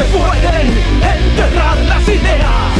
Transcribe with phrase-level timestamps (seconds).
[0.00, 0.66] se pueden
[1.02, 2.72] enterrar las ideas.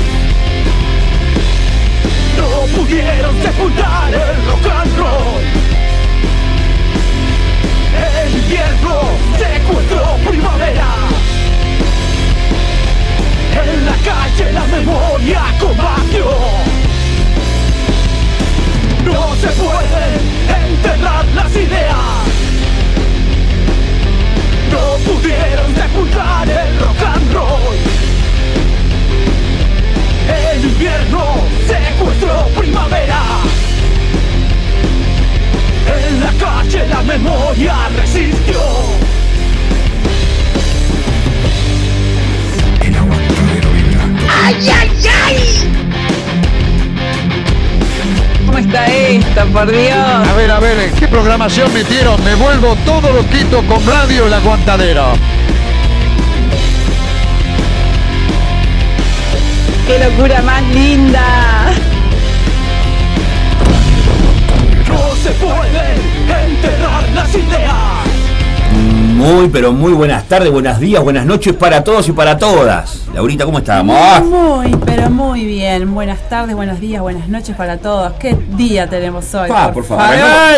[2.38, 5.42] No pudieron sepultar el rock and roll.
[8.24, 9.00] El invierno
[9.38, 10.88] secuestró primavera.
[13.64, 16.24] En la calle la memoria combatió.
[19.04, 22.29] No se pueden enterrar las ideas.
[24.70, 27.76] No pudieron sepultar el rock and roll.
[30.28, 33.22] El invierno secuestró primavera.
[35.86, 38.60] En la calle la memoria resistió.
[42.80, 44.22] El aguantadero vibrando.
[48.50, 49.94] ¿Cómo está esta, por Dios?
[49.94, 52.20] A ver, a ver, ¿qué programación metieron?
[52.24, 55.12] Me vuelvo todo loquito con radio El Aguantadero.
[59.86, 61.72] ¡Qué locura más linda!
[64.88, 68.00] No se pueden enterrar las ideas.
[69.14, 73.02] Muy, pero muy buenas tardes, buenos días, buenas noches para todos y para todas.
[73.20, 74.24] Laurita, ¿cómo estamos?
[74.24, 75.92] Muy, pero muy bien.
[75.94, 78.14] Buenas tardes, buenos días, buenas noches para todos.
[78.14, 79.46] ¿Qué día tenemos hoy?
[79.46, 80.06] Pa, por favor,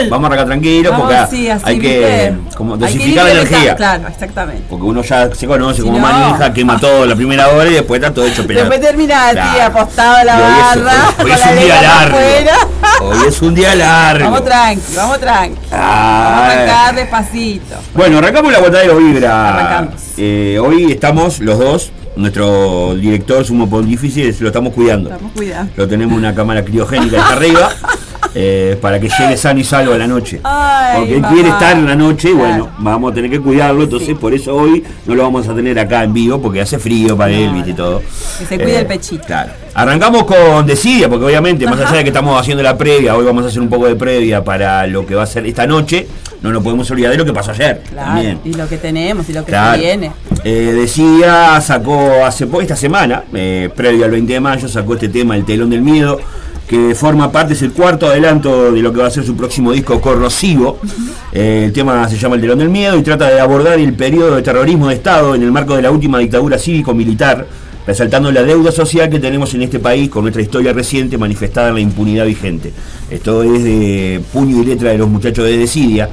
[0.09, 3.75] vamos a arrancar tranquilos porque sí, hay que como dosificar la energía.
[3.75, 4.63] Claro, exactamente.
[4.71, 7.73] Porque uno ya se conoce Si como no- manija, quema todo la primera hora y
[7.73, 8.71] después está todo hecho pelado.
[8.71, 9.65] Después termina así, Claro.
[9.81, 10.43] apostado a la hoy
[10.83, 10.93] barra,
[11.25, 12.17] hoy es un día largo.
[12.17, 12.55] afuera.
[13.01, 14.25] Hoy es un día largo.
[14.27, 15.57] Vamos tranqui, vamos tranqui.
[15.69, 17.75] Vamos a arrancar despacito.
[17.93, 19.49] Bueno, arrancamos la Aguantadero Vibra.
[19.49, 20.01] Arrancamos.
[20.17, 25.11] Eh, hoy estamos los dos, nuestro director sumo pontífice, lo estamos cuidando.
[25.11, 25.73] Estamos cuidando.
[25.77, 27.71] Lo tenemos en una cámara criogénica acá arriba
[28.35, 30.41] eh, para que llegue sano y salvo a la noche.
[30.45, 33.85] Ay, Porque él quiere estar en la noche y bueno, vamos a tener que cuidarlo,
[33.85, 34.15] entonces Sí.
[34.15, 37.33] por eso hoy no lo vamos a tener acá en vivo porque hace frío para
[37.33, 37.99] él, viste y todo.
[38.01, 38.03] Eh,
[38.41, 39.25] Que se cuide el pechito.
[39.27, 39.53] Claro.
[39.75, 43.45] Arrancamos con Decidia, porque obviamente, más allá de que estamos haciendo la previa, hoy vamos
[43.45, 46.07] a hacer un poco de previa para lo que va a ser esta noche,
[46.43, 47.83] no nos podemos olvidar de lo que pasó ayer.
[47.91, 48.07] Claro.
[48.13, 48.39] También.
[48.45, 49.75] Y lo que tenemos y lo que Claro.
[49.75, 50.11] se viene.
[50.45, 55.09] Eh, decía, sacó hace poco, esta semana, eh, previo al 20 de mayo, sacó este
[55.09, 56.19] tema, El Telón del Miedo,
[56.67, 59.73] que forma parte, es el cuarto adelanto de lo que va a ser su próximo
[59.73, 60.79] disco corrosivo.
[61.33, 64.37] Eh, el tema se llama El Telón del Miedo y trata de abordar el periodo
[64.37, 67.47] de terrorismo de Estado en el marco de la última dictadura cívico-militar,
[67.87, 71.75] resaltando la deuda social que tenemos en este país con nuestra historia reciente manifestada en
[71.75, 72.73] la impunidad vigente.
[73.11, 76.09] Esto es de puño y letra de los muchachos de Decidia.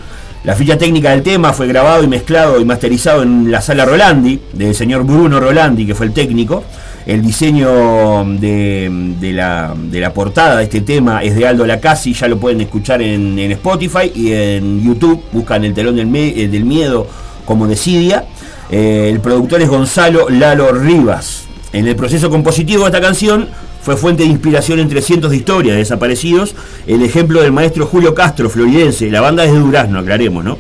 [0.45, 4.39] La ficha técnica del tema fue grabado y mezclado y masterizado en la sala Rolandi,
[4.53, 6.63] del señor Bruno Rolandi, que fue el técnico.
[7.05, 12.61] El diseño de, la, portada de este tema es de Aldo Lacasi, ya lo pueden
[12.61, 15.23] escuchar en, Spotify y en YouTube.
[15.31, 17.07] Buscan el telón del, eh, miedo
[17.45, 18.25] como Decidia.
[18.69, 21.45] Eh, el productor es Gonzalo Lalo Rivas.
[21.73, 23.47] En el proceso compositivo de esta canción
[23.81, 26.53] fue fuente de inspiración entre cientos de historias de desaparecidos.
[26.85, 29.09] El ejemplo del maestro Julio Castro, floridense.
[29.09, 30.57] La banda es de Durazno, aclaremos, ¿no?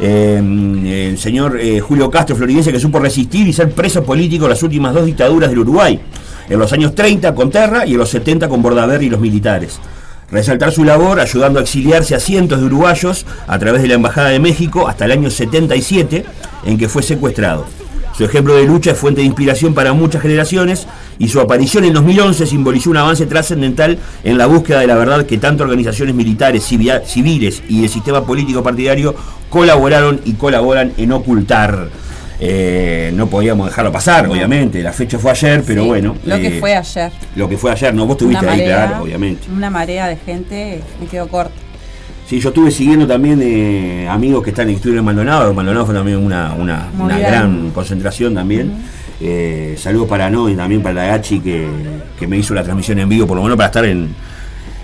[0.00, 4.50] Eh, el señor eh, Julio Castro, floridense, que supo resistir y ser preso político en
[4.50, 6.00] las últimas dos dictaduras del Uruguay.
[6.48, 9.80] En los años 30 con Terra y en los 70 con Bordaberry y los militares.
[10.30, 14.28] Resaltar su labor ayudando a exiliarse a cientos de uruguayos a través de la Embajada
[14.28, 16.24] de México hasta el año 77
[16.64, 17.66] en que fue secuestrado.
[18.18, 20.88] Su ejemplo de lucha es fuente de inspiración para muchas generaciones
[21.20, 25.24] y su aparición en 2011 simbolizó un avance trascendental en la búsqueda de la verdad
[25.24, 29.14] que tanto organizaciones militares, civiles y el sistema político partidario
[29.48, 31.90] colaboraron y colaboran en ocultar.
[32.40, 36.16] Eh, no podíamos dejarlo pasar, obviamente, la fecha fue ayer, pero Sí, bueno.
[36.24, 37.12] Lo eh, que fue ayer.
[37.36, 39.46] Lo que fue ayer, no, vos estuviste Una ahí, claro, obviamente.
[39.48, 41.67] Una marea de gente me quedó corta.
[42.28, 45.54] Sí, yo estuve siguiendo también eh, amigos que están en el estudio en Maldonado.
[45.54, 48.70] Maldonado fue también una, una, gran concentración también.
[49.18, 51.66] Eh, saludos para No y también para la Gachi que,
[52.18, 54.14] que me hizo la transmisión en vivo, por lo menos para estar en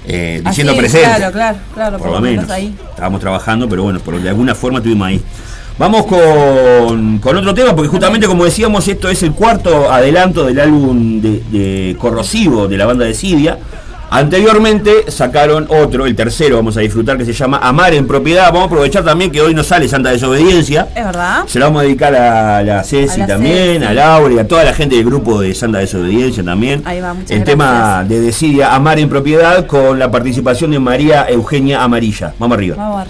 [0.07, 1.07] eh, diciendo Así, presente.
[1.07, 2.49] Claro, claro, claro, por lo menos.
[2.49, 2.75] ahí.
[2.91, 5.21] Estábamos trabajando, pero bueno, por, de alguna forma estuvimos ahí.
[5.79, 10.61] Vamos con, con otro tema, porque justamente como decíamos, esto es el cuarto adelanto del
[10.61, 13.59] álbum de, de Corrosivo de la banda de Sidia.
[14.15, 18.45] Anteriormente sacaron otro, el tercero, vamos a disfrutar, que se llama Amar en Propiedad.
[18.47, 20.87] Vamos a aprovechar también que hoy no sale Santa Desobediencia.
[20.95, 21.43] ¿Es verdad?
[21.49, 23.85] Se lo vamos a dedicar a la Ceci A la también, Ceci.
[23.87, 26.83] a Laura y a toda la gente del grupo de Santa Desobediencia también.
[26.85, 27.45] Ahí va, muchas El gracias.
[27.59, 32.35] tema de Decidia Amar en Propiedad con la participación de María Eugenia Amarilla.
[32.39, 32.77] Vamos arriba.
[32.77, 33.03] Vamos a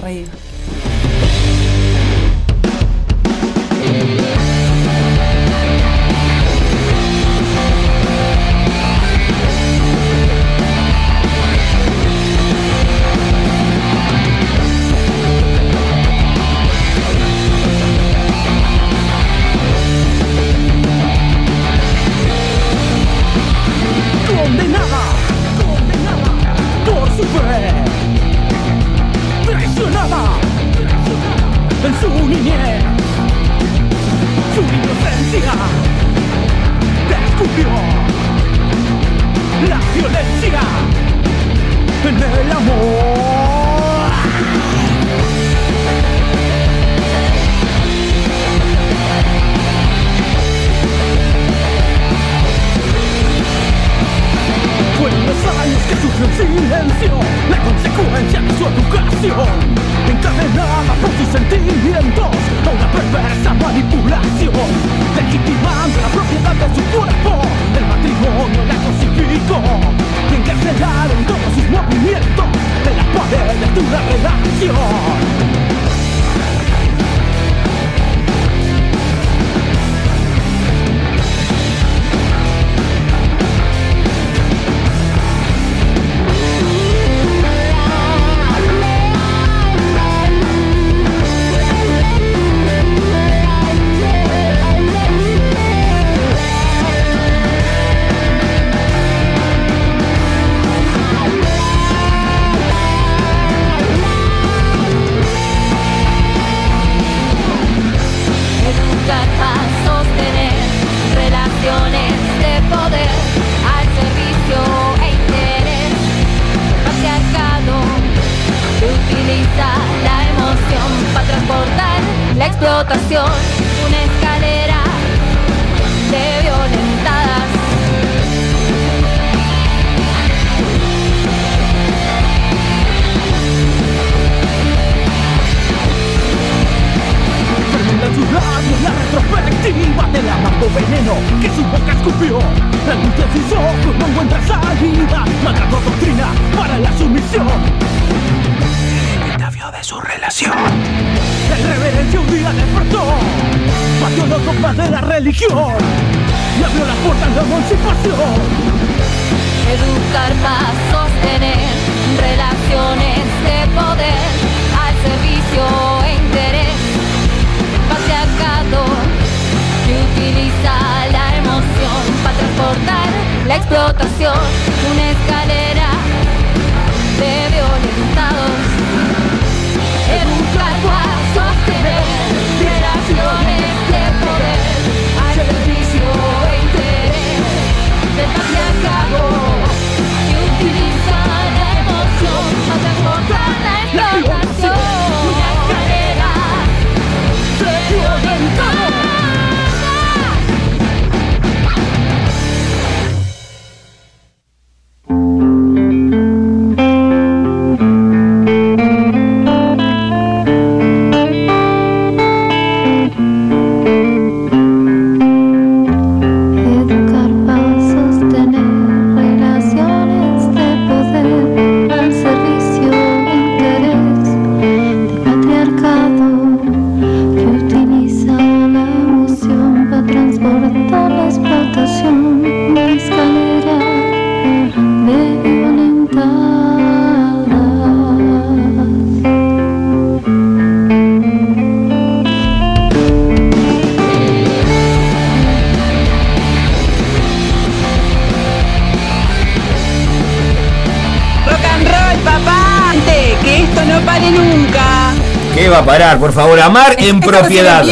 [256.18, 257.84] Por favor, amar en propiedad.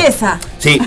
[0.59, 0.81] Sí,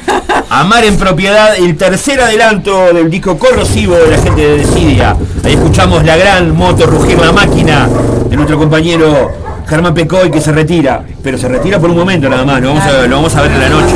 [0.50, 5.16] amar en propiedad, el tercer adelanto del disco corrosivo de la gente de Decidia.
[5.44, 7.88] Ahí escuchamos la gran moto rugir la máquina
[8.30, 9.32] de nuestro compañero
[9.68, 12.84] Germán Pecoy que se retira, pero se retira por un momento nada más, lo vamos
[12.84, 13.96] a, lo vamos a ver en la noche.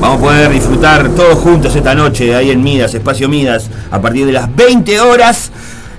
[0.00, 4.26] Vamos a poder disfrutar todos juntos esta noche ahí en Midas, Espacio Midas, a partir
[4.26, 5.50] de las 20 horas.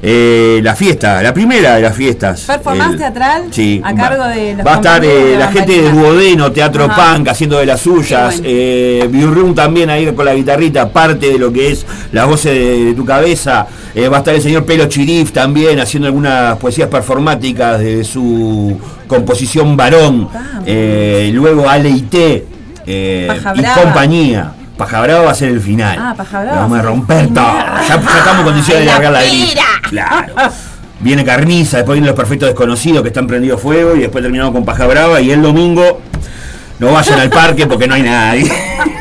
[0.03, 2.41] Eh, la fiesta, la primera de las fiestas.
[2.41, 5.81] Performance El- teatral sí, a va- cargo de los Va a estar eh, la gente
[5.81, 5.91] de.
[5.91, 7.15] Duodeno, Teatro Ajá.
[7.15, 8.35] Punk, haciendo de las suyas.
[8.37, 8.43] Bueno.
[8.51, 12.85] eh, Biurrum también ahí con la guitarrita, parte de lo que es las voces de,
[12.85, 13.67] de tu cabeza.
[13.93, 18.79] Eh, va a estar el señor Pelo Chirif también haciendo algunas poesías performáticas de su
[19.07, 20.29] composición varón.
[20.65, 22.01] Eh, luego Ale y
[23.83, 24.53] compañía.
[24.81, 25.95] Paja Brava va a ser el final.
[26.01, 27.35] Ah, Paja Brava Vamos a romper todo.
[27.35, 29.65] Ya, ya estamos en condiciones de La largar la grilla.
[29.83, 30.33] Claro.
[31.01, 34.65] Viene Carniza, después vienen los perfectos desconocidos que están prendidos fuego y después terminamos con
[34.65, 36.01] Paja Brava y el domingo
[36.79, 38.51] no vayan al parque porque no hay nadie.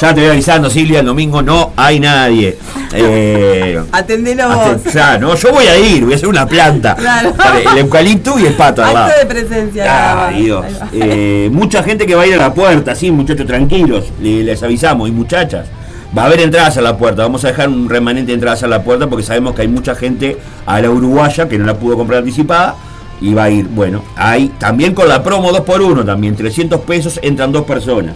[0.00, 2.56] Ya te voy avisando, Silvia, el domingo no hay nadie.
[2.94, 4.92] Eh, Atendelo vos.
[4.94, 6.94] ya, no, yo voy a ir, voy a hacer una planta.
[6.94, 7.34] Claro.
[7.72, 8.84] El eucalipto y el pato.
[8.84, 10.30] Acto de presencia.
[10.36, 10.64] Dios.
[10.80, 10.88] Va.
[10.92, 14.62] Eh, mucha gente que va a ir a la puerta, sí, muchachos, tranquilos, le- les
[14.62, 15.66] avisamos, y muchachas.
[16.16, 18.68] Va a haber entradas a la puerta, vamos a dejar un remanente de entradas a
[18.68, 21.96] la puerta porque sabemos que hay mucha gente a la uruguaya que no la pudo
[21.96, 22.76] comprar anticipada
[23.20, 27.52] y va a ir, bueno, hay también con la promo 2x1 también, 300 pesos entran
[27.52, 28.14] dos personas.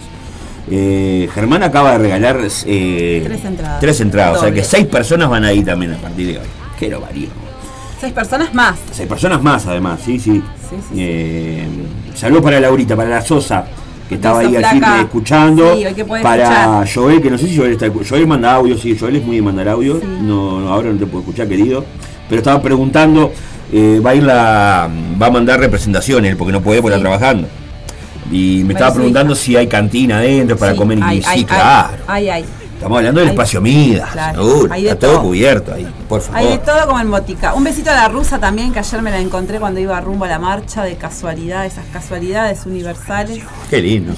[0.71, 3.79] Eh, Germán acaba de regalar eh, Tres entradas.
[3.81, 6.45] tres entradas, o sea que seis personas van a ir también a partir de hoy.
[6.79, 7.27] Qué lo varío.
[7.99, 8.75] Seis personas más.
[8.91, 10.41] Seis personas más además, sí, sí.
[10.69, 11.67] Sí, sí, Eh,
[12.15, 13.65] saludos para Laurita, para la Sosa,
[14.07, 15.75] que estaba ahí así escuchando.
[15.75, 16.43] Sí, hoy que puede para
[16.83, 16.93] escuchar.
[16.93, 19.41] Joel, que no sé si Joel está Joel manda audio, sí, Joel es muy de
[19.41, 19.99] mandar audio.
[20.21, 21.83] No, no, ahora no te puedo escuchar, querido.
[22.29, 23.31] Pero estaba preguntando,
[23.71, 24.89] eh, va a ir la.
[25.21, 27.01] va a mandar representaciones, porque no puede porque Sí.
[27.01, 27.47] está trabajando.
[28.33, 31.45] Y me estaba preguntando si hay cantina adentro para Sí, comer y hay, sí, hay,
[31.45, 31.97] claro.
[32.07, 32.45] Hay, hay.
[32.73, 35.21] Estamos hablando del espacio Midas, claro, de está todo, todo.
[35.21, 36.37] cubierto ahí, por favor.
[36.39, 37.53] Hay de todo como en botica.
[37.53, 40.27] Un besito a la rusa también, que ayer me la encontré cuando iba rumbo a
[40.27, 43.39] la marcha de casualidad, esas casualidades universales.
[43.69, 44.13] Qué lindo.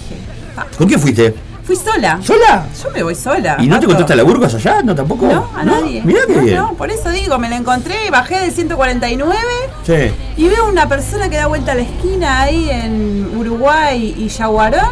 [0.77, 1.35] ¿Con quién fuiste?
[1.65, 2.19] Fui sola.
[2.21, 2.67] ¿Sola?
[2.83, 3.57] Yo me voy sola.
[3.59, 4.83] ¿Y no te contaste a la Burgos allá?
[4.83, 5.25] ¿No tampoco?
[5.27, 6.01] No, a nadie.
[6.03, 6.57] Mirá qué no, bien.
[6.57, 9.35] no, por eso digo, me la encontré, bajé de 149
[9.83, 9.93] Sí.
[10.37, 14.91] y veo una persona que da vuelta a la esquina ahí en Uruguay y Yaguarón.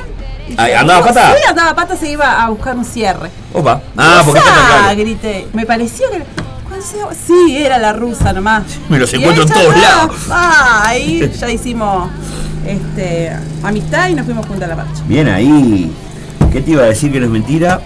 [0.49, 1.31] Y Ay, yo, ¿andaba pata?
[1.35, 3.29] Sí, andaba pata, se iba a buscar un cierre.
[3.53, 3.79] Opa.
[3.95, 5.47] Ah, porque está grité.
[5.53, 6.23] Me pareció que.
[6.67, 8.63] ¿cuál se- Sí, era la rusa nomás.
[8.89, 10.15] Me los Y encuentro en todos lados.
[10.31, 12.09] Ah, ahí ya hicimos
[12.65, 13.31] este,
[13.63, 15.01] amistad y nos fuimos juntos a la marcha.
[15.07, 15.93] Bien ahí.
[16.51, 17.79] ¿Qué te iba a decir que no es mentira?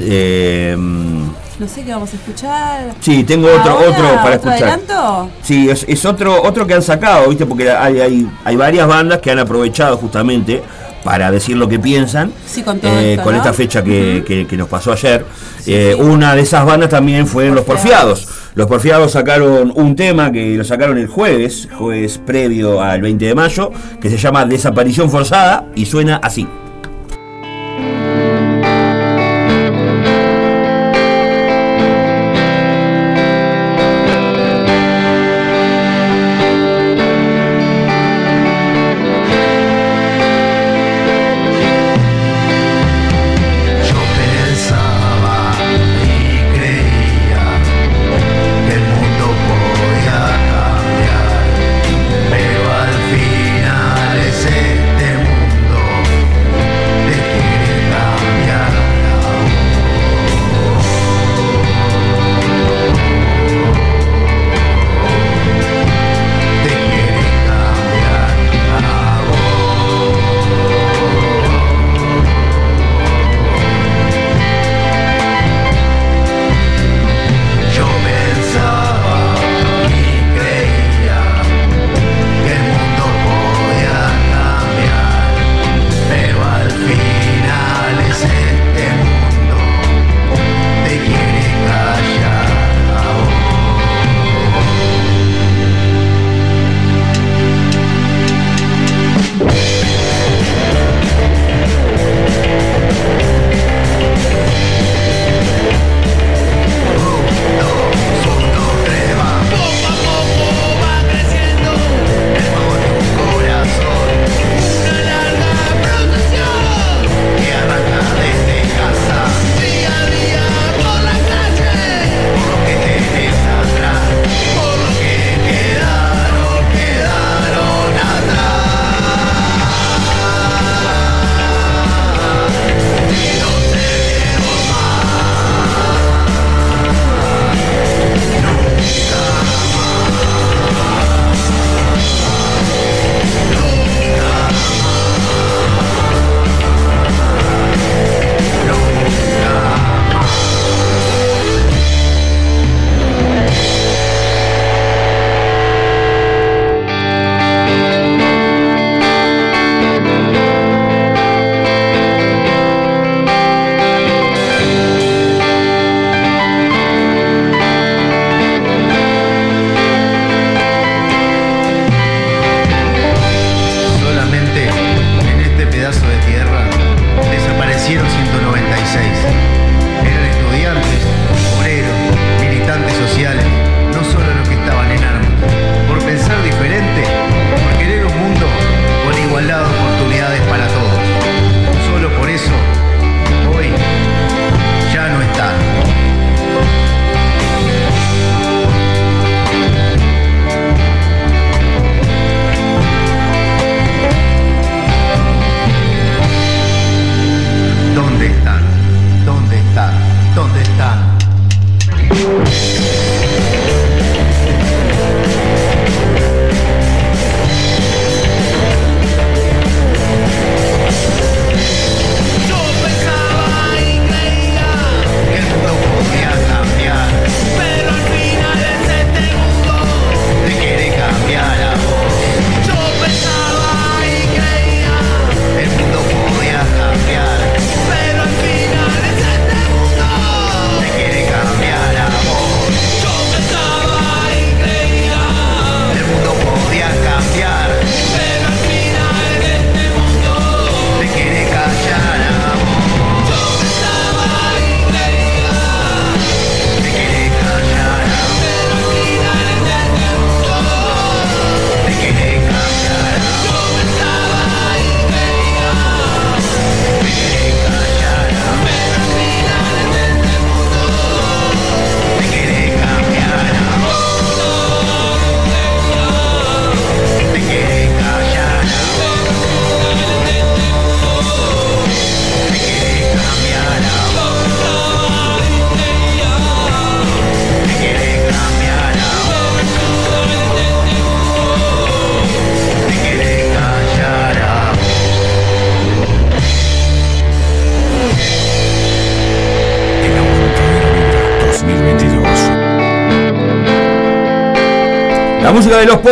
[0.00, 2.94] Eh, No sé qué vamos a escuchar.
[3.00, 4.56] sí, tengo otro, Ahora, otro para ¿otro escuchar.
[4.78, 5.30] adelanto?
[5.42, 7.44] Sí, es, es otro, otro que han sacado, ¿viste?
[7.44, 10.62] Porque hay, hay, hay varias bandas que han aprovechado justamente
[11.04, 13.38] para decir lo que piensan Sí, con todo eh, esto, con ¿no?
[13.38, 15.24] esta fecha que, que- que nos pasó ayer.
[15.66, 18.26] Eh, Una de esas bandas también fue Los Porfiados.
[18.54, 23.34] Los Porfiados sacaron un tema que lo sacaron el jueves, jueves previo al 20 de
[23.34, 26.46] mayo, que se llama Desaparición Forzada y suena así.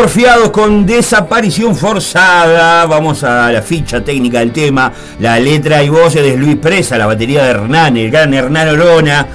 [0.09, 2.87] Porfiados con desaparición forzada.
[2.87, 4.91] Vamos a la ficha técnica del tema.
[5.21, 9.27] La letra y voces de Luis Presa, la batería de Hernán, el gran Hernán Orona.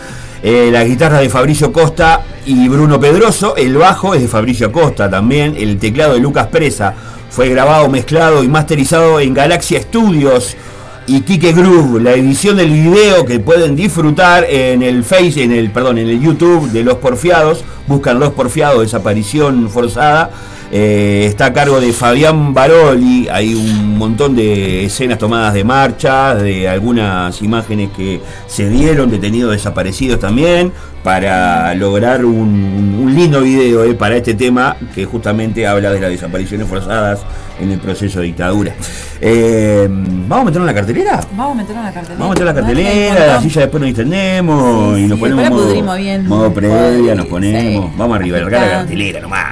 [0.42, 3.56] eh, la guitarra de Fabricio Costa y Bruno Pedroso.
[3.56, 5.54] El bajo es de Fabricio Costa también.
[5.56, 6.96] El teclado de Lucas Presa.
[7.30, 10.58] Fue grabado, mezclado y masterizado en Galaxia Studios
[11.06, 15.70] y Kike Groove, la edición del video que pueden disfrutar en el Face, en el,
[15.70, 20.32] perdón, en el YouTube de Los Porfiados, buscan Los Porfiados, desaparición forzada.
[20.76, 26.34] Eh, está a cargo de Fabián Baroli, hay un montón de escenas tomadas de marcha,
[26.34, 30.72] de algunas imágenes que se dieron, detenidos desaparecidos también,
[31.04, 36.10] para lograr un, un lindo video eh, para este tema que justamente habla de las
[36.10, 37.20] desapariciones forzadas
[37.62, 38.74] en el proceso de dictadura.
[39.22, 41.20] Eh, ¿Vamos a meternos en la cartelera?
[41.36, 42.20] Vamos a meterlo en la cartelera.
[42.20, 45.50] Vamos a meter la cartelera, así ya después nos distendemos Sí, y nos sí, ponemos
[45.52, 46.28] modo, bien.
[46.28, 47.86] modo previa, nos ponemos.
[47.86, 47.92] sí.
[47.96, 49.43] Vamos arriba, largar la cartelera nomás.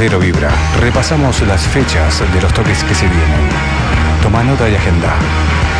[0.00, 3.50] Vibra repasamos las fechas de los toques que se vienen.
[4.22, 5.14] Toma nota y agenda.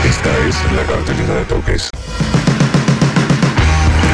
[0.05, 1.89] Esta es la cartelera de toques.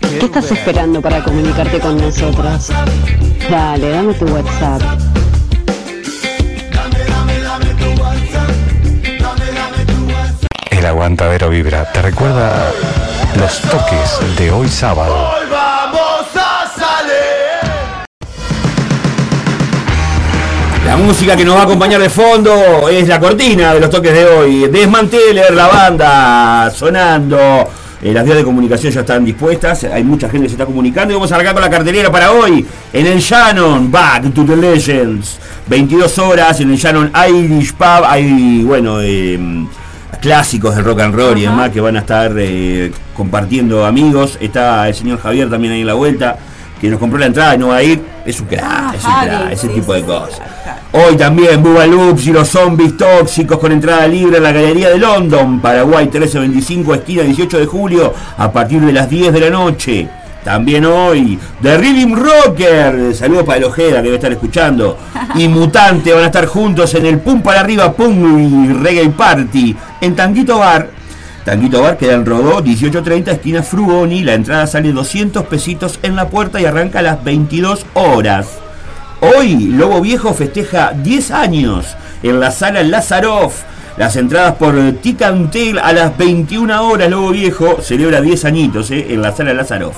[0.00, 2.70] ¿Qué estás esperando para comunicarte con nosotros?
[3.50, 4.82] Dale, dame tu WhatsApp.
[10.70, 12.70] El Aguantadero Vibra te recuerda
[13.38, 15.47] los toques de hoy sábado.
[20.98, 24.24] Música que nos va a acompañar de fondo es la cortina de los toques de
[24.26, 24.66] hoy.
[24.68, 27.38] Desmanteler la banda sonando.
[28.02, 29.84] Eh, las vías de comunicación ya están dispuestas.
[29.84, 31.12] Hay mucha gente que se está comunicando.
[31.12, 32.66] Y vamos a arrancar con la cartelera para hoy.
[32.92, 35.38] En el Shannon, Back to the Legends.
[35.66, 38.04] 22 horas en el Shannon Irish Pub.
[38.04, 39.38] Hay, bueno, eh,
[40.20, 44.38] clásicos del rock and roll y demás que van a estar eh, compartiendo amigos.
[44.40, 46.38] Está el señor Javier también ahí en la vuelta.
[46.80, 48.00] Que nos compró la entrada y no va a ir.
[48.24, 50.40] Es un crack, Ah, es un crack, ese tipo de cosas.
[50.90, 55.60] Hoy también Bubba y los zombies tóxicos con entrada libre en la Galería de London,
[55.60, 60.08] Paraguay 1325, esquina 18 de julio, a partir de las 10 de la noche.
[60.42, 64.96] También hoy, The Rhythm Rocker, saludos para el Ojeda que debe estar escuchando,
[65.34, 69.76] y Mutante van a estar juntos en el Pum para arriba, Pum y Reggae Party,
[70.00, 70.88] en Tanguito Bar.
[71.44, 76.28] Tanguito Bar queda en Rodó, 1830, esquina Frugoni, la entrada sale 200 pesitos en la
[76.28, 78.60] puerta y arranca a las 22 horas.
[79.20, 83.64] Hoy Lobo Viejo festeja 10 años en la sala Lazaroff.
[83.96, 87.10] Las entradas por Ticantel a las 21 horas.
[87.10, 89.96] Lobo Viejo celebra 10 añitos eh, en la sala Lazaroff.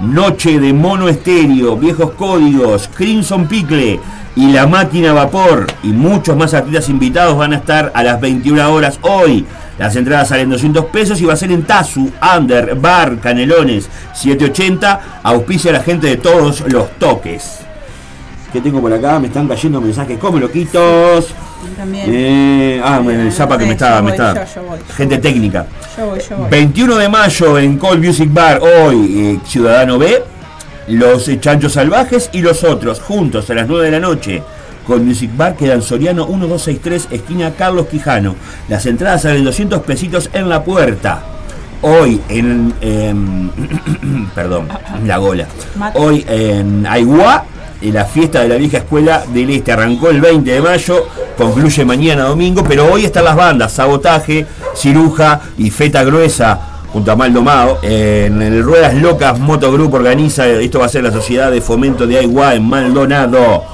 [0.00, 4.00] Noche de mono estéreo, viejos códigos, Crimson Picle
[4.36, 8.70] y la máquina vapor y muchos más artistas invitados van a estar a las 21
[8.70, 9.46] horas hoy.
[9.78, 15.20] Las entradas salen 200 pesos y va a ser en Tazu, Under, Bar, Canelones, 780.
[15.22, 17.61] Auspicia a la gente de todos los toques.
[18.52, 19.18] ¿Qué tengo por acá?
[19.18, 21.28] Me están cayendo mensajes como loquitos.
[21.76, 22.04] También.
[22.06, 24.02] Eh, ah, el zapa que me está.
[24.02, 24.46] Me está.
[24.94, 25.66] Gente técnica.
[25.96, 26.50] Yo voy, yo voy.
[26.50, 30.22] 21 de mayo en Cold Music Bar, hoy eh, Ciudadano B,
[30.88, 34.42] Los eh, Chanchos Salvajes y los otros, juntos a las 9 de la noche.
[34.86, 38.34] Cold Music Bar queda en Soriano 1263, esquina Carlos Quijano.
[38.68, 41.22] Las entradas salen 200 pesitos en la puerta.
[41.80, 42.74] Hoy en.
[42.80, 43.50] em,
[44.34, 44.68] perdón,
[45.06, 45.46] la gola.
[45.94, 49.72] Hoy en Aiguá, en la fiesta de la vieja escuela del Este.
[49.72, 55.40] Arrancó el 20 de mayo, concluye mañana domingo, pero hoy están las bandas Sabotaje, Ciruja
[55.58, 56.60] y Feta Gruesa.
[56.92, 61.50] Junto a Maldonado, en el Ruedas Locas Motogroup organiza, esto va a ser la Sociedad
[61.50, 63.64] de Fomento de Aiguá en Maldonado.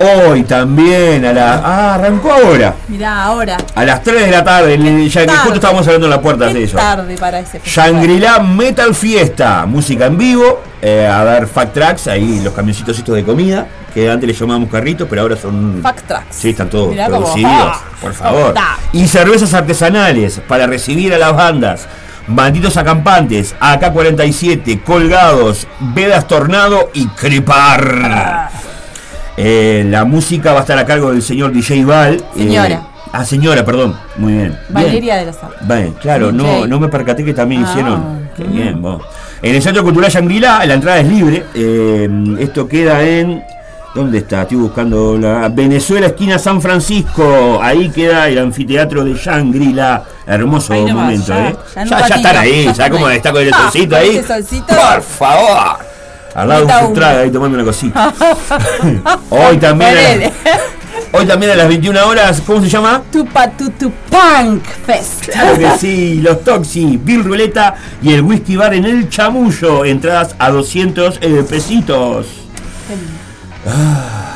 [0.00, 1.54] Hoy también a la.
[1.64, 2.74] Ah, arrancó ahora.
[2.86, 3.56] Mirá, ahora.
[3.74, 6.46] A las 3 de la tarde, en- ya que justo estábamos hablando en la puerta
[6.46, 6.76] de eso.
[6.76, 7.60] tarde para ese.
[7.64, 13.16] Shangri-La Metal Fiesta, música en vivo, eh, a ver Fact Tracks, ahí los camioncitos estos
[13.16, 15.80] de comida, que antes les llamábamos carritos, pero ahora son...
[15.82, 16.36] Fact Tracks.
[16.36, 17.80] Sí, están todos Mirá producidos, ¡Ah!
[18.00, 18.54] por favor.
[18.92, 21.88] Y cervezas artesanales para recibir a las bandas.
[22.30, 28.47] Banditos Acampantes, AK-47, Colgados, Vedas Tornado y Crepar.
[29.40, 32.14] Eh, la música va a estar a cargo del señor DJ Val.
[32.14, 32.82] eh, Señora.
[33.12, 33.96] ah, señora, perdón.
[34.16, 34.48] Muy bien.
[34.48, 34.58] Bien.
[34.68, 35.68] Valeria de los Ángeles.
[35.68, 37.68] Bien, claro, no, no me percaté que también Ah.
[37.70, 38.28] hicieron.
[38.36, 39.00] Qué bien, vos.
[39.40, 41.44] En el Centro Cultural Shangri-La, la entrada es libre.
[41.54, 42.08] eh,
[42.40, 43.42] esto queda en.
[43.94, 44.42] ¿Dónde está?
[44.42, 45.48] Estoy buscando la.
[45.48, 47.58] Venezuela, esquina San Francisco.
[47.62, 50.02] Ahí queda el anfiteatro de Shangri-La.
[50.26, 51.56] Hermoso momento, ya, ¿eh?
[51.74, 54.22] ya Ya, están ahí, ya ¿sabes están cómo está con el Ah, solcito ahí?
[54.26, 54.66] solcito.
[54.66, 55.78] Por favor.
[56.34, 58.12] Al lado de un futraga ahí tomando una cosita.
[59.30, 59.90] Hoy también.
[59.90, 60.32] a las- Ponele.
[61.10, 63.02] Hoy también a las 21 horas, ¿cómo se llama?
[63.10, 65.28] Tupa Tutu Punk Fest.
[65.30, 69.86] Claro que sí, los Toxi, Bill Ruleta y el Whisky Bar en el Chamullo.
[69.86, 72.26] Entradas a 200 eh, pesitos.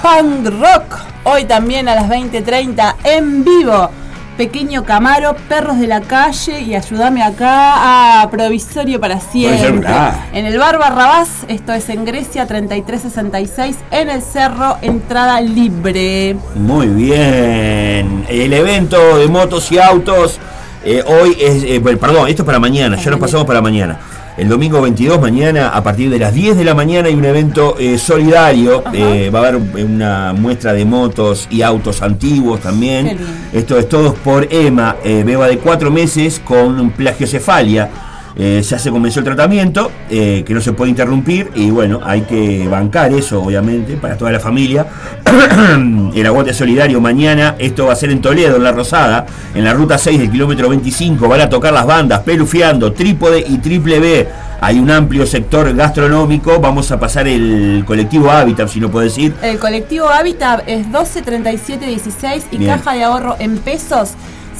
[0.02, 0.98] Punk Rock.
[1.24, 3.90] Hoy también a las 20.30 en vivo.
[4.36, 9.86] Pequeño Camaro, Perros de la Calle y ayúdame acá a Provisorio para siempre.
[9.88, 10.26] Ah.
[10.32, 16.36] En el Bar Barrabás, esto es en Grecia 3366, en el Cerro, entrada libre.
[16.54, 18.24] Muy bien.
[18.28, 20.38] El evento de motos y autos.
[20.84, 21.62] eh, hoy es.
[21.64, 23.98] eh, perdón, esto es para mañana, ya lo pasamos para mañana.
[24.36, 27.76] El domingo 22, mañana, a partir de las 10 de la mañana, hay un evento
[27.78, 28.82] eh, solidario.
[28.94, 33.18] eh, va a haber una muestra de motos y autos antiguos también.
[33.52, 37.90] Esto es todo por Emma, eh, beba de cuatro meses con plagiocefalia.
[38.36, 42.22] Eh, ya se comenzó el tratamiento, eh, que no se puede interrumpir, y bueno, hay
[42.22, 44.86] que bancar eso, obviamente, para toda la familia.
[46.14, 49.74] el aguante solidario mañana, esto va a ser en Toledo, en La Rosada, en la
[49.74, 54.28] ruta 6 del kilómetro 25, van a tocar las bandas Pelufiando, Trípode y Triple B.
[54.60, 59.34] Hay un amplio sector gastronómico, vamos a pasar el colectivo Hábitat, si no puedo decir,
[59.42, 62.70] El colectivo Habitat es 123716 y Bien.
[62.70, 64.12] caja de ahorro en pesos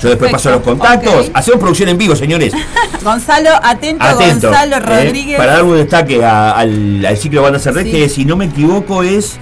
[0.00, 1.30] Yo después paso los Perfecto, contactos.
[1.34, 2.52] Hacemos producción en vivo, señores.
[3.02, 4.48] Gonzalo, atento, Atento.
[4.48, 5.36] Gonzalo eh, Rodríguez.
[5.38, 7.90] para dar un destaque a- al, al ciclo Banda Cerré, Sí.
[7.90, 9.36] que si no me equivoco es,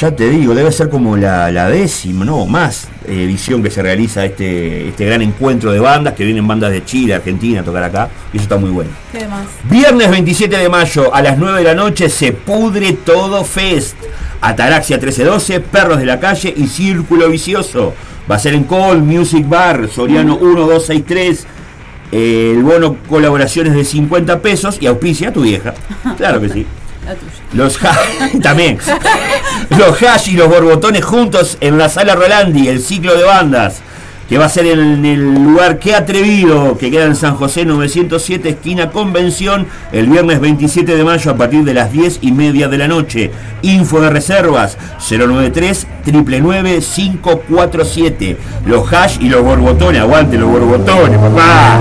[0.00, 3.82] ya te digo, debe ser como la, la décima, no, más eh, edición que se
[3.82, 7.82] realiza este, este gran encuentro de bandas, que vienen bandas de Chile, Argentina a tocar
[7.84, 8.90] acá, y eso está muy bueno.
[9.12, 9.46] ¿Qué más?
[9.64, 13.96] Viernes 27 de mayo a las 9 de la noche se pudre todo Fest.
[14.40, 17.92] Ataraxia 1312, Perros de la Calle y Círculo Vicioso.
[18.30, 21.46] Va a ser en Call Music Bar, Soriano 1263.
[22.10, 25.74] Eh, el bono colaboraciones de 50 pesos y auspicia a tu vieja.
[26.16, 26.66] Claro que sí.
[27.54, 27.98] Los ha-
[28.42, 28.78] también.
[29.70, 33.80] Los hash y los borbotones juntos en la sala Rolandi, el ciclo de bandas.
[34.28, 38.50] Que va a ser en el lugar Que Atrevido, que queda en San José 907,
[38.50, 42.76] esquina Convención, el viernes 27 de mayo a partir de las 10 y media de
[42.76, 43.30] la noche.
[43.62, 48.36] Info de reservas 093 999 547.
[48.66, 51.80] Los hash y los borbotones, aguante los borbotones, papá.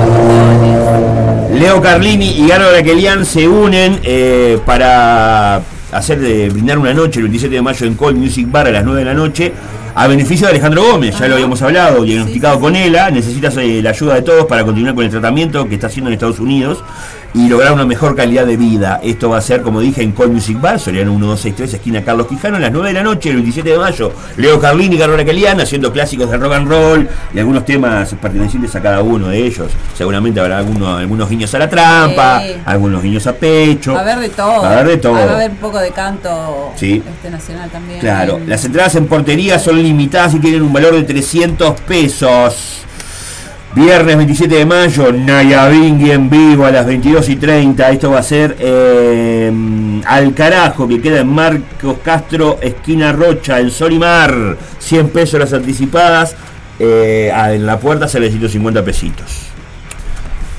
[1.53, 7.23] Leo Carlini y Garo Raquelian se unen eh, para hacer de brindar una noche el
[7.23, 9.53] 27 de mayo en Call Music Bar a las 9 de la noche
[9.99, 13.89] a beneficio de Alejandro Gómez, ya lo habíamos hablado, diagnosticado con ELA, necesitas eh, la
[13.89, 16.83] ayuda de todos para continuar con el tratamiento que está haciendo en Estados Unidos.
[17.33, 18.99] Y lograr una mejor calidad de vida.
[19.03, 22.57] Esto va a ser, como dije, en Call Music Bar, Soriano 1263, esquina Carlos Quijano,
[22.57, 24.11] a las 9 de la noche, el 27 de mayo.
[24.37, 28.75] Leo Carlini y Carola Caliana haciendo clásicos de rock and roll y algunos temas pertenecientes
[28.75, 29.71] a cada uno de ellos.
[29.95, 32.53] Seguramente habrá algunos, algunos guiños a la trampa, Sí.
[32.65, 33.93] algunos guiños a pecho.
[33.93, 34.61] Va a haber de todo.
[34.61, 35.13] Va a haber de todo.
[35.13, 37.03] Va a haber un poco de canto Sí.
[37.07, 37.99] este nacional también.
[37.99, 42.83] Claro, las entradas en portería son limitadas y tienen un valor de 300 pesos.
[43.75, 47.91] Viernes 27 de mayo, Nayabingui en vivo a las 22 y 30.
[47.91, 49.51] Esto va a ser eh,
[50.05, 54.57] al carajo, que queda en Marcos Castro, esquina Rocha, en Solimar.
[54.79, 56.35] 100 pesos las anticipadas.
[56.79, 59.25] eh, ah, en la puerta sale 150 pesitos.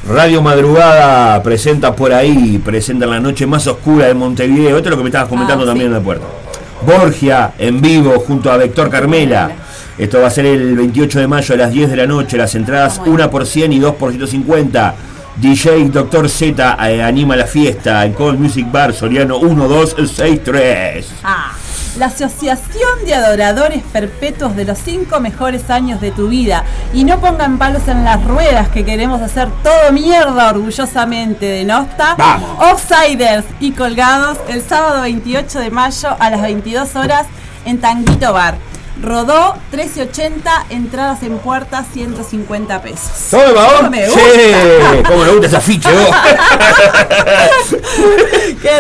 [0.09, 4.77] Radio Madrugada presenta por ahí, presenta la noche más oscura de Montevideo.
[4.77, 5.95] Esto es lo que me estabas comentando Ah, también sí.
[5.95, 6.27] en la puerta.
[6.87, 9.51] Borgia en vivo junto a Vector Carmela.
[9.99, 12.37] Esto va a ser el 28 de mayo a las 10 de la noche.
[12.37, 14.95] Las entradas 1 por 100 y 2 por 150.
[15.37, 16.29] DJ Dr.
[16.29, 21.07] Z eh, anima la fiesta en Cold Music Bar Soriano 1263.
[21.23, 21.53] Ah,
[21.97, 26.65] la Asociación de Adoradores Perpetuos de los cinco mejores años de tu vida.
[26.93, 32.15] Y no pongan palos en las ruedas que queremos hacer todo mierda orgullosamente de Nosta.
[32.17, 32.51] Vamos.
[32.73, 37.27] Offsiders y colgados el sábado 28 de mayo a las 22 horas
[37.65, 38.59] en Tanguito Bar.
[39.03, 43.11] Rodó 1380, entradas en puerta 150 pesos.
[43.31, 43.67] ¡Toma!
[43.79, 44.21] ¿Cómo me Sí?
[45.07, 46.09] ¿Cómo me gusta esa ficha, vos?
[48.63, 48.71] ¡Qué!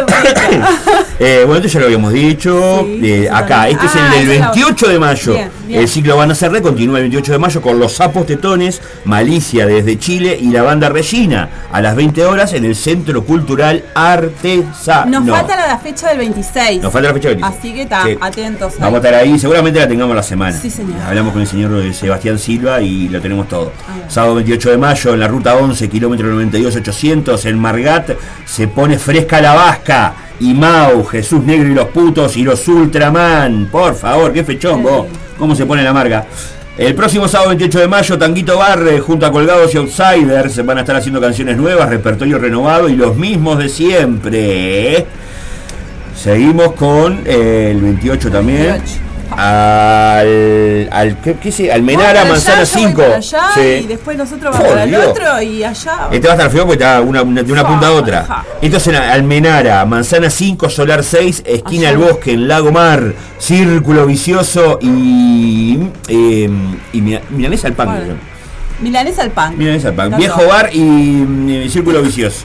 [1.20, 2.81] Eh, bueno, esto ya lo habíamos dicho.
[2.85, 5.33] Sí, Eh, acá, este es Ah, el del esa es la 28 de mayo.
[5.35, 5.81] Bien, bien.
[5.81, 9.66] El ciclo Van a Cerré continúa el 28 de mayo con los sapos tetones, Malicia
[9.66, 15.20] desde Chile y la banda Regina a las 20 horas en el Centro Cultural Artesano.
[15.20, 16.83] Nos falta la fecha del 26.
[16.83, 17.59] Nos falta la fecha del 26.
[17.59, 18.18] Así que está, Sí.
[18.20, 18.72] atentos.
[18.74, 18.78] ahí.
[18.81, 20.57] Vamos a estar ahí, seguramente la tengamos la semana.
[20.57, 21.01] Sí, señor.
[21.01, 23.73] Hablamos con el señor eh, Sebastián Silva y lo tenemos todo.
[23.88, 28.11] Ah, Sábado 28 de mayo en la ruta 11, kilómetro 92-800, en Margat,
[28.44, 30.14] se pone fresca la vasca.
[30.40, 33.68] Y Mau, Jesús Negro y los putos y los Ultraman.
[33.73, 35.07] Por favor, qué fechón, vos.
[35.37, 36.27] ¿Cómo se pone la marca?
[36.79, 40.83] El próximo sábado 28 de mayo, Tanguito Barre, junto a Colgados y Outsiders, van a
[40.83, 45.07] estar haciendo canciones nuevas, repertorio renovado y los mismos de siempre.
[46.14, 48.71] Seguimos con eh, el 28 también.
[48.71, 49.08] 28.
[49.31, 51.51] Al, al ¿qué, qué
[52.23, 53.03] Vos para Manzana allá, yo voy 5.
[53.03, 53.61] para allá, Sí.
[53.61, 55.07] Y después nosotros vamos Dios.
[55.07, 56.09] otro y allá.
[56.11, 58.21] Este va a estar feo porque está una, una- de una punta a otra.
[58.21, 58.45] Ajá.
[58.61, 61.99] Esto es en Almenara, Manzana 5, Solar 6, esquina Allá.
[61.99, 65.79] al bosque, en Lago Mar, Círculo Vicioso y.
[66.09, 66.49] eh,
[66.93, 67.87] y Milanesa al pan.
[67.88, 68.14] Bueno.
[68.81, 69.59] Milanesa al pan.
[69.59, 70.17] Milanesa al pan.
[70.17, 72.45] Viejo bar y, mm, Círculo Vicioso.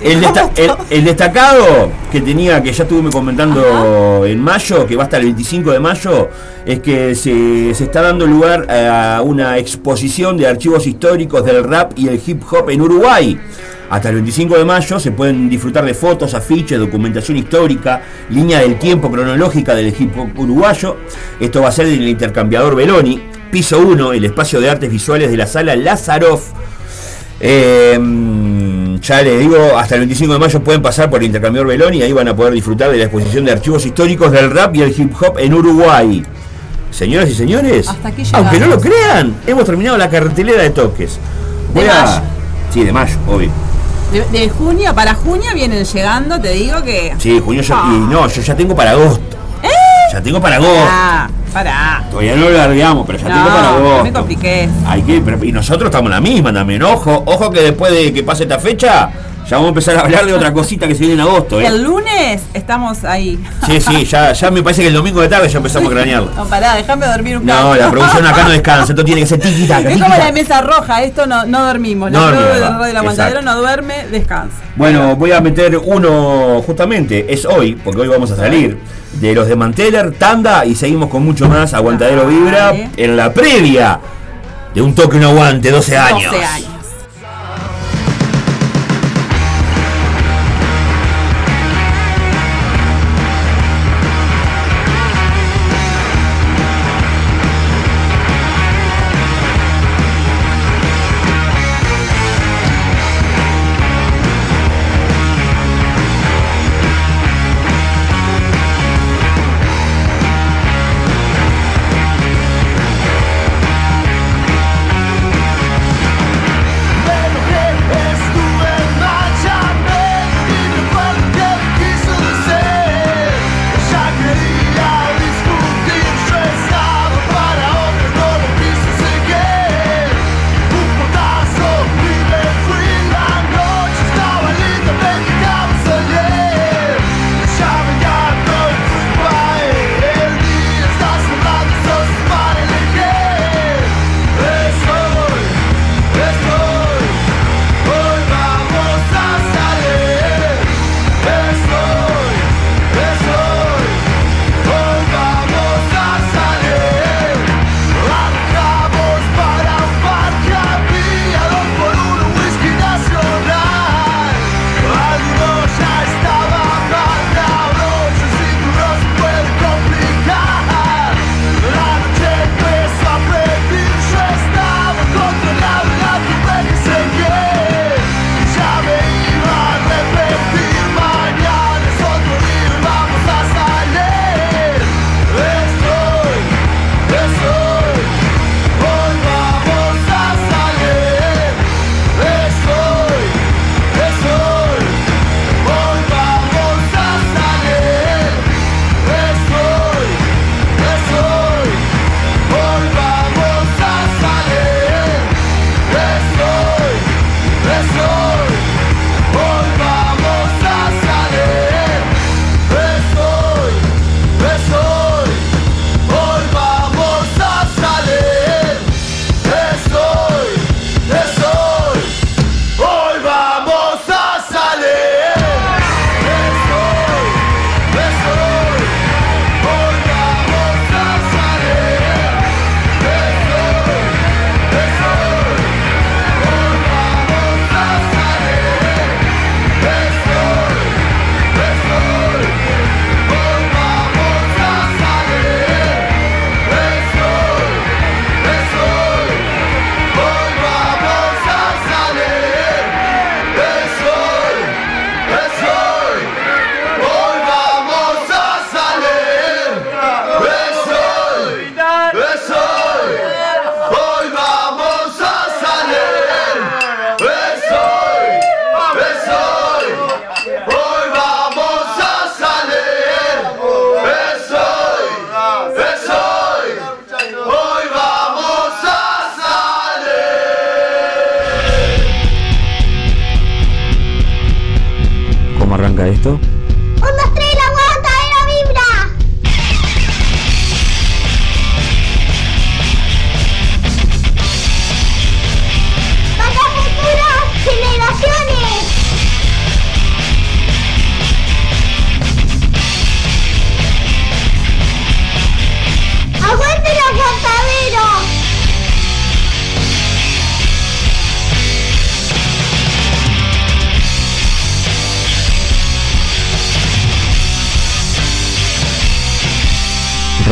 [0.00, 5.04] El, desta- el- el destacado que tenía, que ya estuve comentando en mayo, que va
[5.04, 6.28] hasta el 25 de mayo,
[6.64, 11.92] es que se, se está dando lugar a una exposición de archivos históricos del rap
[11.96, 13.38] y el hip hop en Uruguay.
[13.90, 18.78] Hasta el 25 de mayo se pueden disfrutar de fotos, afiches, documentación histórica, línea del
[18.78, 20.96] tiempo cronológica del hip hop uruguayo.
[21.40, 23.18] Esto va a ser en el intercambiador Beloni,
[23.50, 26.50] piso 1, el espacio de artes visuales de la sala Lazaroff.
[27.40, 27.98] Eh,
[29.00, 32.02] ya les digo, hasta el 25 de mayo pueden pasar por el intercambiador Beloni y
[32.02, 34.90] ahí van a poder disfrutar de la exposición de archivos históricos del rap y el
[34.98, 36.24] hip hop en Uruguay.
[36.90, 41.18] Señoras y señores, Hasta aquí aunque no lo crean, hemos terminado la cartelera de toques.
[41.74, 42.22] De mayo.
[42.72, 43.50] Sí, de mayo, obvio.
[44.12, 47.14] De, de junio, para junio vienen llegando, te digo que.
[47.18, 47.90] Sí, junio yo, Ah.
[47.92, 49.20] y no, yo ya tengo para agosto.
[50.10, 50.88] Ya tengo para agosto.
[50.90, 52.04] Ah, pará.
[52.10, 54.68] Todavía no lo largamos, pero ya tengo para no me compliqué.
[54.86, 58.12] Hay que, pero- y nosotros estamos en la misma también, ojo, ojo que después de
[58.12, 59.10] que pase esta fecha,
[59.48, 61.66] ya vamos a empezar a hablar de otra cosita que se viene en agosto, ¿eh?
[61.66, 63.38] El lunes estamos ahí.
[63.66, 66.30] Sí, sí, ya, ya me parece que el domingo de tarde ya empezamos a cranearlo.
[66.34, 67.76] No, pará, déjame dormir un No, rato.
[67.76, 70.60] la producción acá no descansa, esto tiene que ser tiki taka, Es como la mesa
[70.60, 72.10] roja, esto no, no dormimos.
[72.10, 74.56] No dormimos, no, Radio La Aguantadero no duerme, descansa.
[74.76, 78.78] Bueno, voy a meter uno justamente, es hoy, porque hoy vamos a salir,
[79.14, 83.98] de los de Manteller, Tanda, y seguimos con mucho más, Aguantadero Vibra, en la previa
[84.74, 86.30] de un toque no aguante, 12 años.
[86.32, 86.67] 12 años.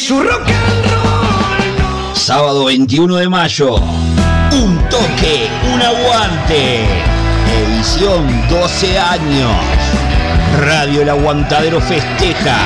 [0.00, 2.16] Su rock and roll.
[2.16, 3.74] Sábado 21 de mayo.
[3.76, 6.86] Un toque, un aguante.
[7.46, 9.52] Edición 12 años.
[10.58, 12.56] Radio El Aguantadero festeja.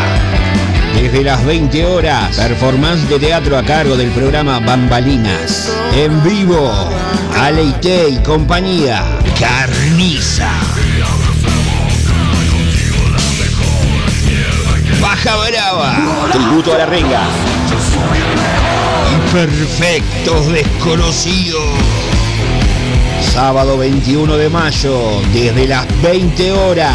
[0.94, 5.72] Desde las 20 horas, performance de teatro a cargo del programa Bambalinas.
[5.92, 6.72] En vivo,
[7.36, 9.02] Aleite y compañía.
[9.38, 10.50] Carniza.
[15.04, 16.30] Baja Brava.
[16.32, 17.20] Tributo a la renga.
[19.12, 21.62] Imperfectos desconocidos.
[23.20, 26.94] Sábado 21 de mayo, desde las 20 horas,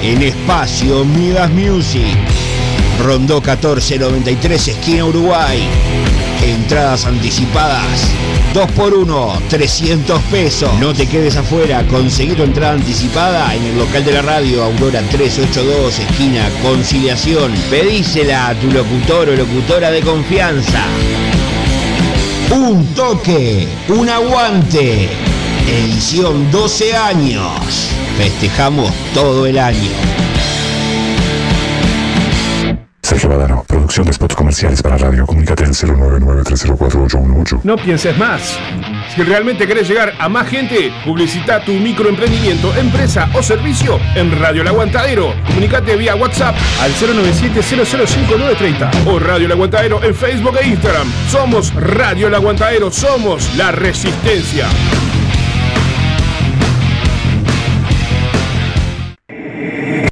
[0.00, 2.16] en espacio Midas Music.
[3.02, 5.68] Rondó 1493, esquina Uruguay.
[6.44, 8.06] Entradas anticipadas.
[8.52, 10.70] 2 por 1 300 pesos.
[10.78, 15.00] No te quedes afuera, conseguí tu entrada anticipada en el local de la radio Aurora
[15.10, 17.52] 382, esquina Conciliación.
[17.70, 20.84] Pedísela a tu locutor o locutora de confianza.
[22.50, 25.08] Un toque, un aguante.
[25.66, 27.88] Edición 12 años.
[28.18, 29.90] Festejamos todo el año.
[33.02, 33.64] Sergio Badano,
[33.94, 35.24] producción de spots comerciales para radio.
[35.24, 37.60] Comunícate al 099-304-818.
[37.62, 38.58] No pienses más.
[39.14, 44.62] Si realmente querés llegar a más gente, publicita tu microemprendimiento, empresa o servicio en Radio
[44.62, 45.32] El Aguantadero.
[45.46, 51.08] Comunicate vía WhatsApp al 097-005930 o Radio El Aguantadero en Facebook e Instagram.
[51.28, 54.66] Somos Radio El Aguantadero, somos la resistencia.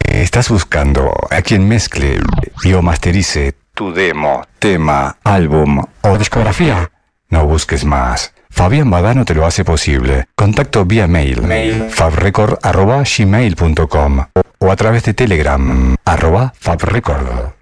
[0.04, 2.20] ¿Estás buscando a quien mezcle
[2.62, 6.92] y o masterice tu demo, tema, álbum o discografía?
[7.30, 8.32] No busques más.
[8.48, 10.26] Fabián Badano te lo hace posible.
[10.36, 11.42] Contacto vía mail,
[11.90, 14.26] fabrecord.gmail.com
[14.58, 17.61] o a través de Telegram, arroba fabrecord.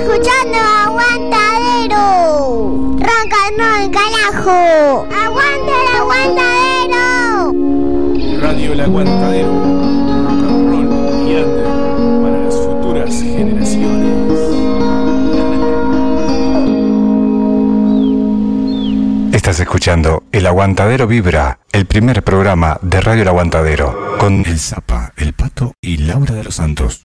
[0.00, 1.60] escuchando Aguantadero.
[3.50, 5.06] And roll, carajo.
[5.10, 7.52] Aguante el aguantadero.
[8.40, 9.52] Radio El Aguantadero.
[9.52, 10.88] Rock and roll
[11.28, 11.64] y under
[12.22, 14.38] para las futuras generaciones.
[19.34, 25.12] Estás escuchando El Aguantadero Vibra, el primer programa de Radio El Aguantadero, con El Zapa,
[25.16, 27.02] El Pato y Laura de los Santos.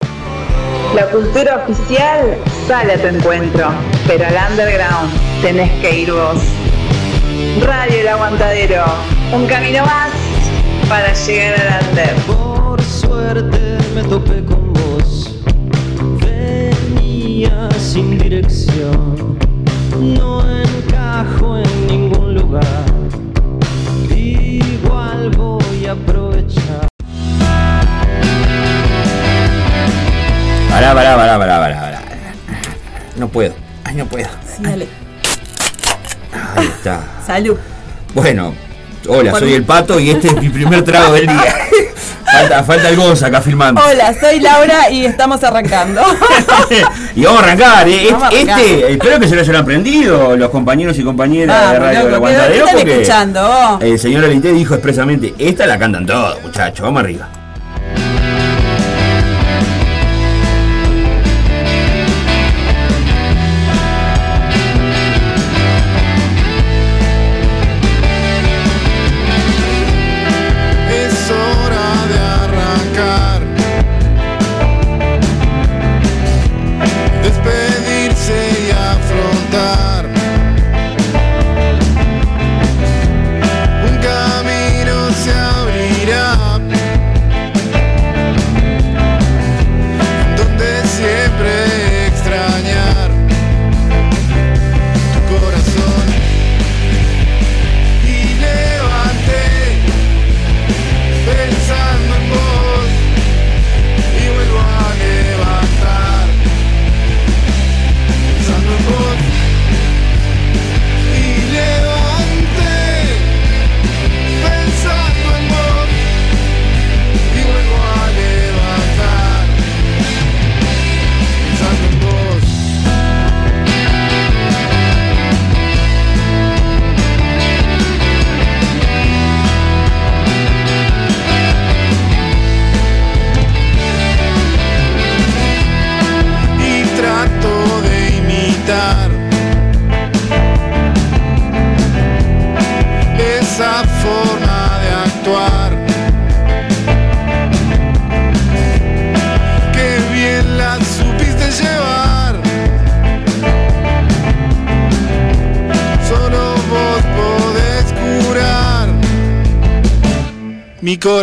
[0.94, 3.68] La cultura oficial sale a tu encuentro,
[4.06, 6.40] pero al underground tenés que ir vos.
[7.66, 8.84] Radio El Aguantadero,
[9.32, 10.10] un camino más
[11.94, 12.14] Walter.
[12.26, 15.34] Por suerte me topé con vos.
[16.20, 19.38] Venía sin dirección.
[20.00, 22.84] No encajo en ningún lugar.
[24.10, 26.93] Igual voy a aprovechar.
[31.16, 32.20] Pará, pará, pará, pará, pará, pará.
[33.16, 33.54] No puedo.
[33.84, 34.26] Ay, no puedo.
[34.56, 34.88] Sí, dale.
[36.56, 37.00] Ahí está.
[37.26, 37.56] Salud.
[38.14, 38.54] Bueno,
[39.08, 41.54] hola, soy el pato y este es mi primer trago del día.
[42.24, 43.80] falta, falta el Gonza acá filmando.
[43.84, 46.02] Hola, soy Laura y estamos arrancando.
[47.16, 48.08] Y vamos a arrancar, ¿eh?
[48.10, 48.60] Vamos a Este, arrancar.
[48.60, 52.10] este, espero que se lo hayan aprendido los compañeros y compañeras de Radio loco, del
[52.10, 52.52] ¿qué- Aguantadero.
[52.52, 53.78] qué están porque escuchando?
[53.80, 57.28] El señor Alité dijo expresamente, esta la cantan todos, muchachos, vamos arriba.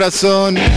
[0.01, 0.70] Corazón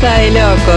[0.00, 0.72] cosa de loco.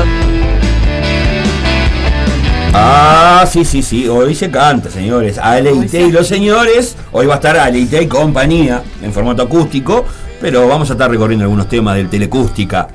[2.74, 5.38] Ah, sí, sí, sí, hoy se canta, señores.
[5.38, 6.96] Aleite y los señores.
[7.12, 10.06] Hoy va a estar Aleite y compañía en formato acústico,
[10.40, 12.88] pero vamos a estar recorriendo algunos temas del Telecústica.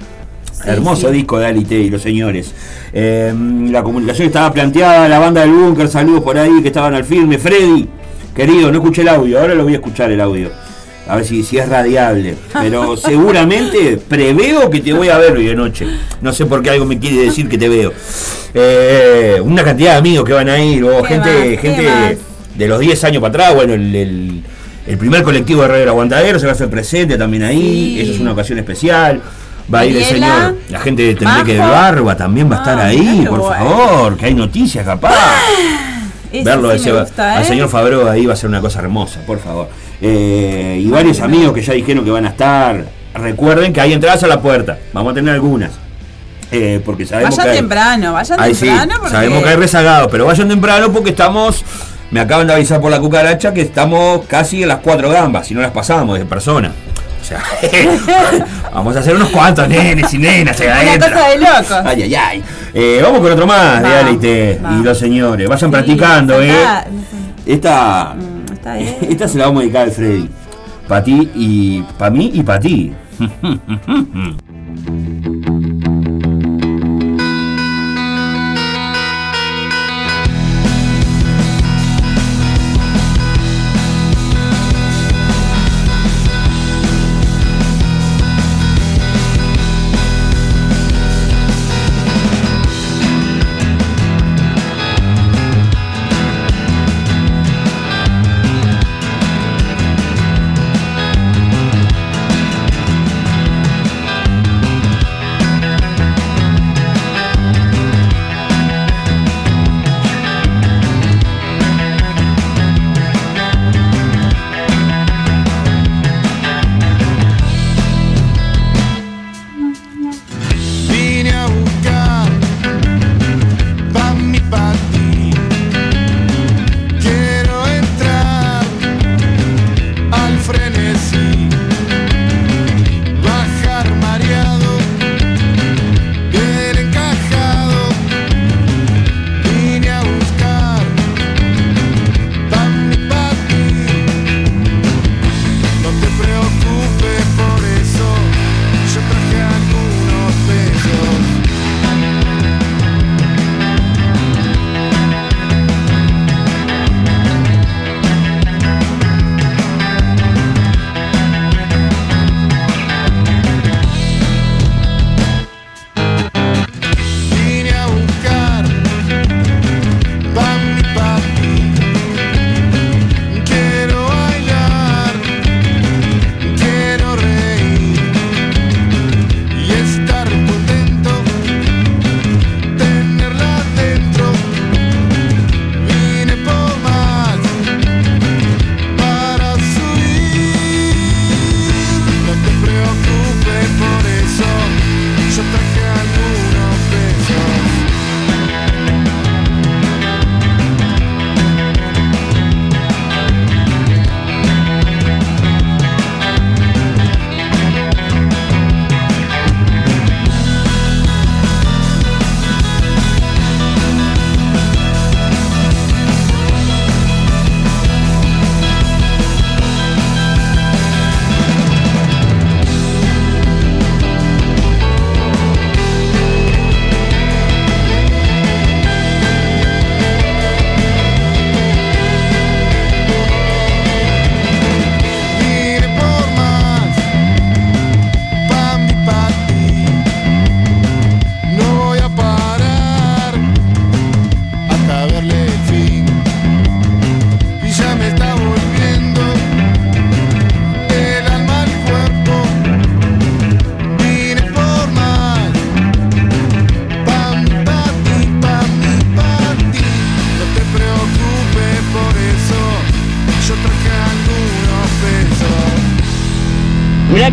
[0.65, 1.15] Hermoso sí.
[1.15, 2.53] disco de Aleite y los señores.
[2.93, 3.33] Eh,
[3.71, 7.39] la comunicación estaba planteada, la banda del búnker, saludos por ahí que estaban al firme.
[7.39, 7.89] Freddy,
[8.35, 10.51] querido, no escuché el audio, ahora lo voy a escuchar el audio.
[11.09, 12.35] A ver si, si es radiable.
[12.53, 15.87] Pero seguramente preveo que te voy a ver hoy de noche.
[16.21, 17.93] No sé por qué algo me quiere decir que te veo.
[18.55, 22.19] Eh, una cantidad de amigos que van a ir, o ¿Qué gente, gente
[22.55, 24.43] de los 10 años para atrás, bueno, el, el-
[24.87, 28.01] el primer colectivo de Radio Aguantadero se va a hacer presente también ahí, Sí.
[28.03, 29.21] eso es una ocasión especial.
[29.73, 31.73] Va a ir el señor, la gente de Tendreque del Majo.
[31.73, 35.13] Barba también va a estar Ah, ahí, por favor, que hay noticias capaz.
[36.45, 36.91] Verlo sí ese-
[37.23, 37.45] al ¿eh?
[37.45, 39.69] señor Fabro ahí va a ser una cosa hermosa, por favor.
[40.01, 42.85] Eh, y varios amigos que ya dijeron que van a estar.
[43.15, 45.71] Recuerden que hay entradas a la puerta, vamos a tener algunas.
[46.53, 50.09] Eh, porque sabemos Vayan que hay- temprano, vayan sí, temprano porque sabemos que hay rezagados,
[50.11, 51.65] pero vayan temprano porque estamos.
[52.11, 55.55] Me acaban de avisar por la cucaracha que estamos casi en las cuatro gambas, si
[55.55, 56.71] no las pasamos de persona.
[57.27, 57.43] Sea,
[58.73, 61.11] vamos a hacer unos cuantos nenes y nenas Una adentro.
[61.11, 61.73] cosa de locos.
[61.85, 62.45] Ay, ay, ay.
[62.73, 65.49] Eh, vamos con otro más de Aleite y los señores.
[65.49, 66.53] Vayan practicando, eh.
[67.45, 68.15] Esta,
[68.53, 68.97] está bien.
[69.11, 70.31] esta se la vamos a dedicar al Freddy.
[70.87, 72.93] Para ti y para mí y para ti.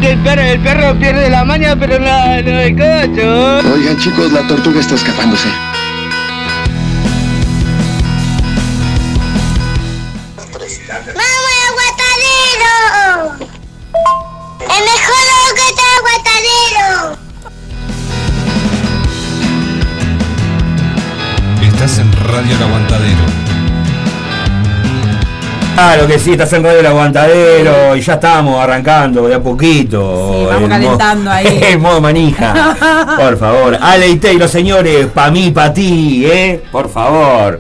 [0.05, 3.65] el perro, el perro pierde la maña, pero no, no el.
[3.73, 5.47] Oigan chicos, la tortuga está escapándose.
[25.84, 30.31] Claro que sí, estás en Radio El Aguantadero y ya estamos arrancando de a poquito.
[30.34, 31.59] Sí, vamos En mo- calentando ahí.
[31.71, 33.15] En modo manija.
[33.17, 33.77] Por favor.
[33.81, 36.61] Ale y Taylor, señores, pa' mí, pa' ti, ¿eh?
[36.71, 37.59] Por favor.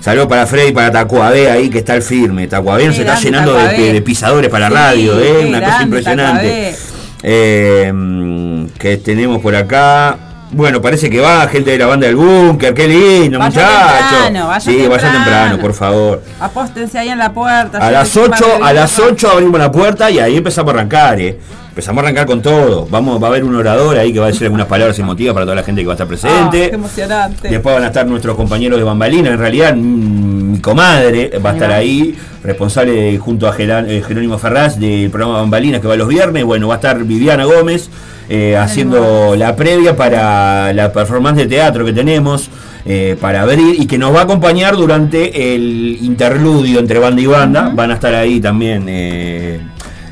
[0.00, 2.48] Saludos para Freddy y para Tacuabé ahí que está el firme.
[2.48, 5.44] Tacuabé Qué está llenando de, pisadores para Sí, radio, ¿eh?
[5.46, 6.74] Una cosa impresionante.
[7.22, 10.16] Eh, mm, que tenemos por acá.
[10.50, 14.60] Bueno, parece que va gente de la banda del búnker, qué lindo, Vaya temprano, vaya
[14.60, 15.58] sí, vaya temprano.
[15.58, 16.22] por favor.
[16.40, 17.78] Apóstense ahí en la puerta.
[17.78, 18.32] A las 8,
[18.62, 21.38] a las 8 abrimos la puerta y ahí empezamos a arrancar, eh.
[21.68, 22.86] Empezamos a arrancar con todo.
[22.90, 25.44] Vamos, va a haber un orador ahí que va a decir algunas palabras emotivas para
[25.46, 26.70] toda la gente que va a estar Ah, presente.
[26.70, 27.48] qué emocionante.
[27.48, 31.52] Después van a estar nuestros compañeros de Bambalina, en realidad mm, mi comadre va a
[31.52, 36.44] estar ahí, responsable junto a eh, Jerónimo Ferraz del programa Bambalinas que va los viernes.
[36.44, 37.88] Bueno, va a estar Viviana Gómez
[38.28, 42.50] eh, haciendo la previa para la performance de teatro que tenemos.
[42.90, 47.26] eh, para abrir y que nos va a acompañar durante el interludio entre banda y
[47.26, 47.70] banda.
[47.74, 49.60] Van a estar ahí también eh,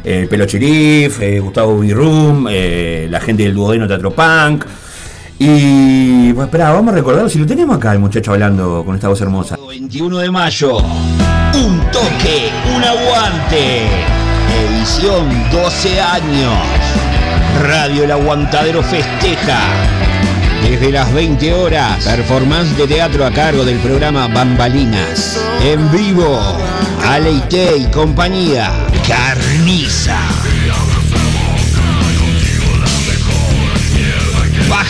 [0.04, 4.66] el Pelo Chirif, Gustavo Birrum, la gente del Duodeno Teatro Punk.
[5.38, 9.08] Y bueno, espera, vamos a recordar si lo tenemos acá el muchacho hablando con esta
[9.08, 9.58] voz hermosa.
[9.68, 13.82] 21 de mayo, un toque, un aguante.
[14.70, 16.54] Edición 12 años.
[17.62, 19.58] Radio El Aguantadero festeja.
[20.62, 25.38] Desde las 20 horas, performance de teatro a cargo del programa Bambalinas.
[25.62, 26.40] En vivo,
[27.06, 28.72] Aleite y compañía.
[29.06, 30.18] Carniza.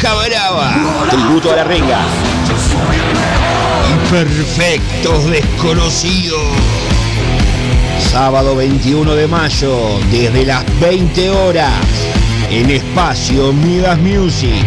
[0.02, 1.08] Baja Brava.
[1.08, 2.00] Tributo a la renga.
[3.88, 6.42] Y perfectos desconocidos.
[8.10, 11.80] Sábado 21 de mayo, desde las 20 horas,
[12.50, 14.66] en espacio Midas Music.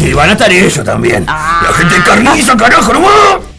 [0.00, 1.26] Y van a estar ellos también.
[1.26, 3.51] La gente carniza, carajo, nomás.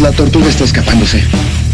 [0.00, 1.22] La tortuga está escapándose.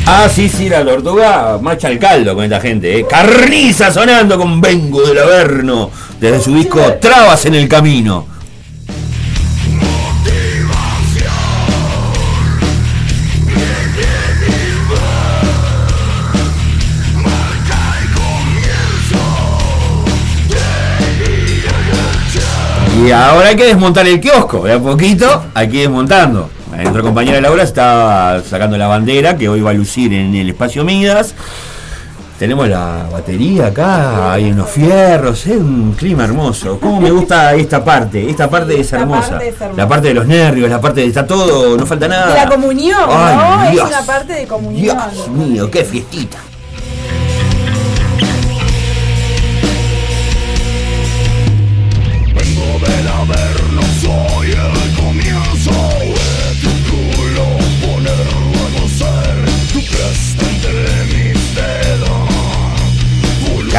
[0.07, 3.07] Ah, sí, sí, la tortuga marcha al caldo con esta gente, ¿eh?
[3.09, 5.91] Carniza sonando con Vengo del Averno,
[6.21, 8.27] desde su disco Trabas en el Camino.
[23.05, 26.54] Y ahora hay que desmontar el kiosco, de a poquito hay que ir desmontando.
[26.95, 30.85] Nuestra compañera Laura está sacando la bandera que hoy va a lucir en el espacio
[30.85, 31.35] Midas.
[32.39, 36.79] Tenemos la batería acá, hay unos fierros, es un clima hermoso.
[36.79, 38.31] ¿Cómo me gusta esta parte?
[38.31, 39.31] Esta parte es hermosa.
[39.31, 39.83] parte es hermosa.
[39.83, 42.29] La parte de los nervios, la parte de está todo, no falta nada.
[42.29, 43.71] De la comunión, Ay, ¿no?
[43.73, 43.91] Dios.
[43.91, 44.97] Es una parte de comunión.
[45.13, 46.39] Dios mío, qué fiestita.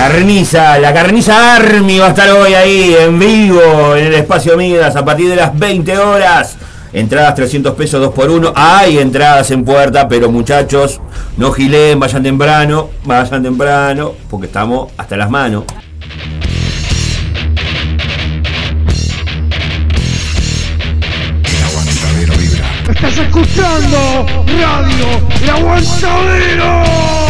[0.08, 4.95] Carniza, la Carniza Army va a estar hoy ahí en vivo en el espacio Midas
[4.95, 6.58] a partir de las 20 horas.
[6.93, 11.01] Entradas 300 pesos 2 por 1 Hay entradas en puerta, pero muchachos,
[11.38, 15.64] no gilen, vayan temprano, vayan temprano, porque estamos hasta las manos.
[22.88, 24.26] Estás escuchando
[24.60, 27.25] Radio El Aguantadero.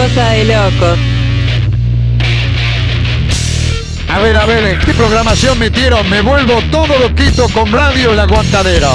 [0.00, 0.98] Cosa de locos.
[4.08, 6.08] A ver, a ver, ¿en qué programación metieron?
[6.08, 8.90] Me vuelvo todo loquito con Radio El Aguantadero.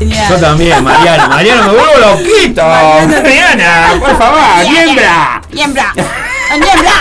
[0.00, 1.28] Yo también, Mariana.
[1.28, 2.62] Mariana, me vuelvo loquito.
[2.62, 5.42] Mariana, por favor, niembra.
[5.50, 5.92] ¡Niembra!
[5.94, 6.92] ¡Niembra!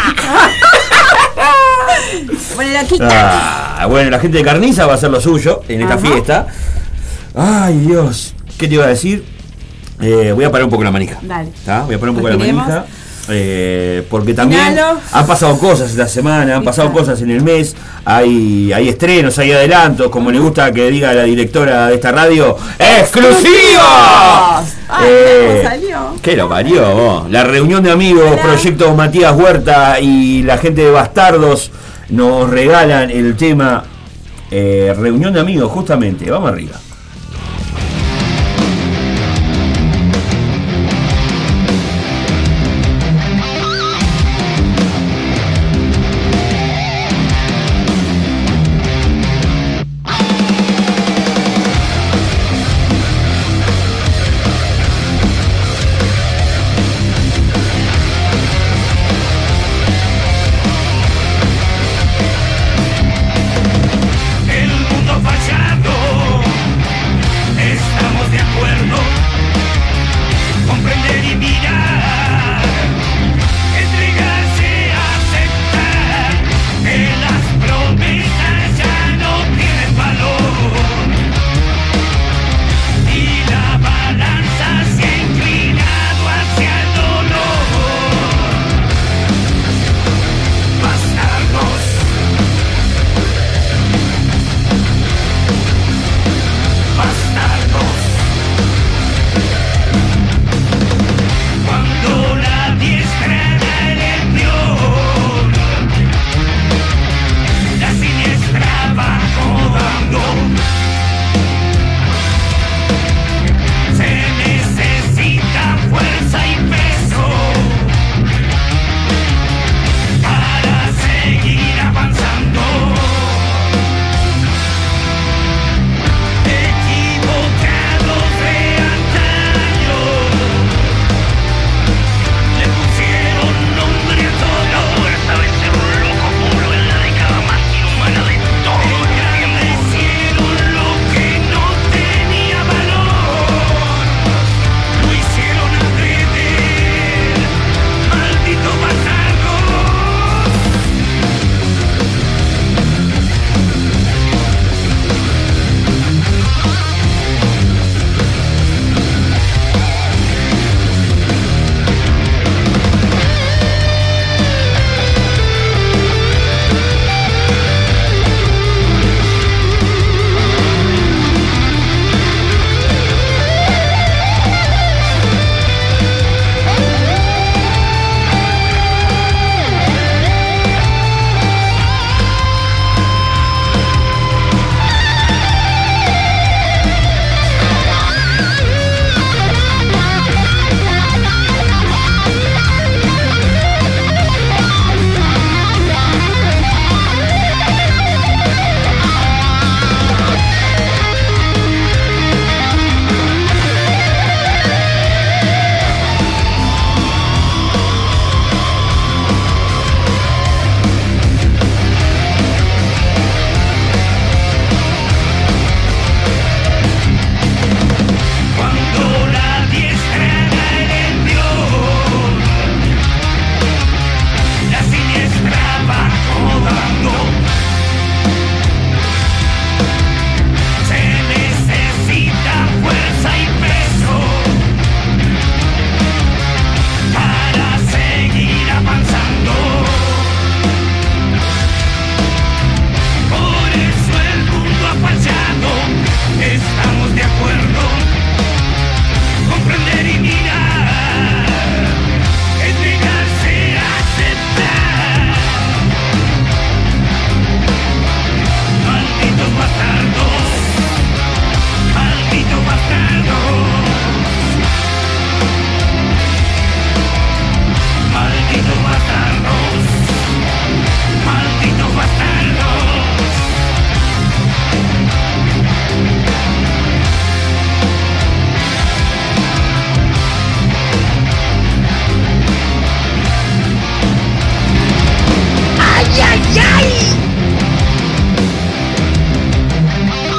[2.55, 2.80] Bueno.
[3.11, 6.07] Ah, bueno, la gente de Carniza va a hacer lo suyo en esta Ajá.
[6.07, 6.47] fiesta.
[7.36, 8.34] Ay, Dios.
[8.57, 9.23] ¿Qué te iba a decir?
[10.01, 11.19] Eh, voy a parar un poco la manija.
[11.21, 11.49] Dale.
[11.65, 11.82] ¿tá?
[11.82, 12.86] Voy a parar un poco la manija.
[13.30, 14.78] Eh, porque también
[15.11, 17.75] han pasado cosas esta semana, han pasado cosas en el mes,
[18.05, 22.55] hay, hay estrenos, hay adelantos, como le gusta que diga la directora de esta radio,
[22.80, 23.84] ¡exclusivos!
[24.89, 26.15] ¡Ay, Eh, salió!
[26.21, 26.95] ¿Qué lo parió?
[26.95, 27.30] vos?
[27.32, 31.71] La reunión de amigos, Proyecto Matías Huerta y la gente de Bastardos
[32.09, 33.84] nos regalan el tema
[34.49, 36.30] eh, Reunión de amigos, justamente.
[36.32, 36.78] Vamos arriba.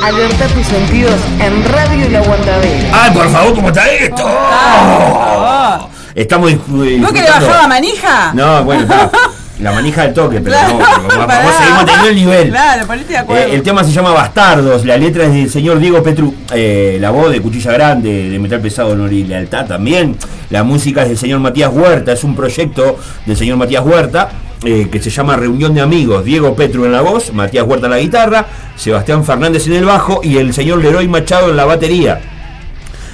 [0.08, 2.88] Alerta tus sentidos en Radio El Aguantadero.
[2.94, 4.24] ¡Ay, por favor, cómo está esto!
[4.26, 5.88] Oh.
[6.14, 8.32] Estamos dis- ¿No que le bajó la manija?
[8.32, 9.10] No, bueno, está.
[9.58, 12.48] La manija del toque, pero Claro, no, pero vamos, seguir manteniendo el nivel.
[12.50, 13.42] Claro, ponete de acuerdo.
[13.42, 17.10] Eh, el tema se llama Bastardos, la letra es del señor Diego Petru, eh, la
[17.10, 20.16] voz de Cuchilla Grande, de Metal Pesado, Honor y Lealtad también.
[20.50, 24.28] La música es del señor Matías Huerta, es un proyecto del señor Matías Huerta
[24.62, 26.24] eh, que se llama Reunión de Amigos.
[26.24, 28.46] Diego Petru en la voz, Matías Huerta en la guitarra,
[28.78, 32.20] Sebastián Fernández en el bajo y el señor Leroy Machado en la batería.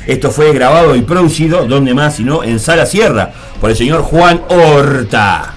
[0.07, 4.43] Esto fue grabado y producido, donde más sino en Sala Sierra, por el señor Juan
[4.49, 5.55] Horta.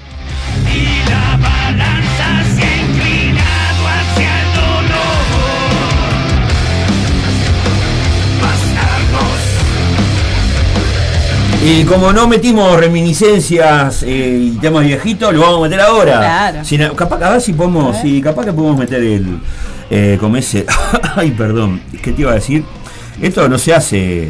[11.69, 16.19] Y como no metimos reminiscencias eh, y temas viejitos, lo vamos a meter ahora.
[16.19, 16.63] Claro.
[16.63, 19.39] Si capaz, a ver si podemos, si capaz que podemos meter el
[19.89, 20.65] eh, como ese.
[21.15, 22.63] Ay, perdón, ¿qué te iba a decir?
[23.21, 24.29] Esto no se hace.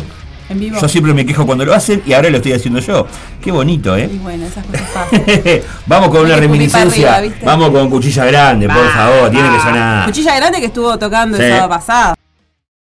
[0.49, 0.79] En vivo.
[0.79, 3.05] Yo siempre me quejo cuando lo hacen y ahora lo estoy haciendo yo.
[3.43, 4.09] Qué bonito, ¿eh?
[4.11, 5.59] Y bueno, esas cosas pasan.
[5.85, 7.21] Vamos con una reminiscencia.
[7.43, 10.05] Vamos con cuchilla grande, por favor, tiene que sonar.
[10.05, 11.43] Cuchilla grande que estuvo tocando Sí.
[11.43, 12.15] el sábado pasado.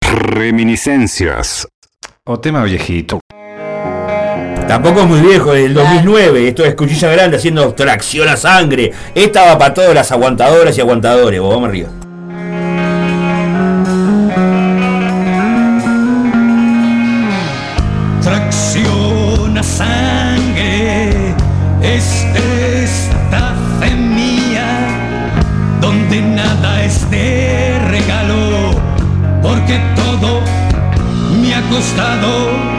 [0.01, 1.67] Reminiscencias.
[2.25, 3.19] O tema viejito.
[4.67, 6.47] Tampoco es muy viejo, del 2009.
[6.49, 8.91] Esto es cuchilla grande haciendo tracción a sangre.
[9.15, 11.39] Esta va para todas las aguantadoras y aguantadores.
[11.39, 11.89] Vos, vamos arriba.
[18.33, 21.35] Tracción a sangre
[21.83, 24.89] es esta fe mía,
[25.79, 28.71] donde nada es de regalo,
[29.43, 30.41] porque todo
[31.39, 32.72] me ha costado.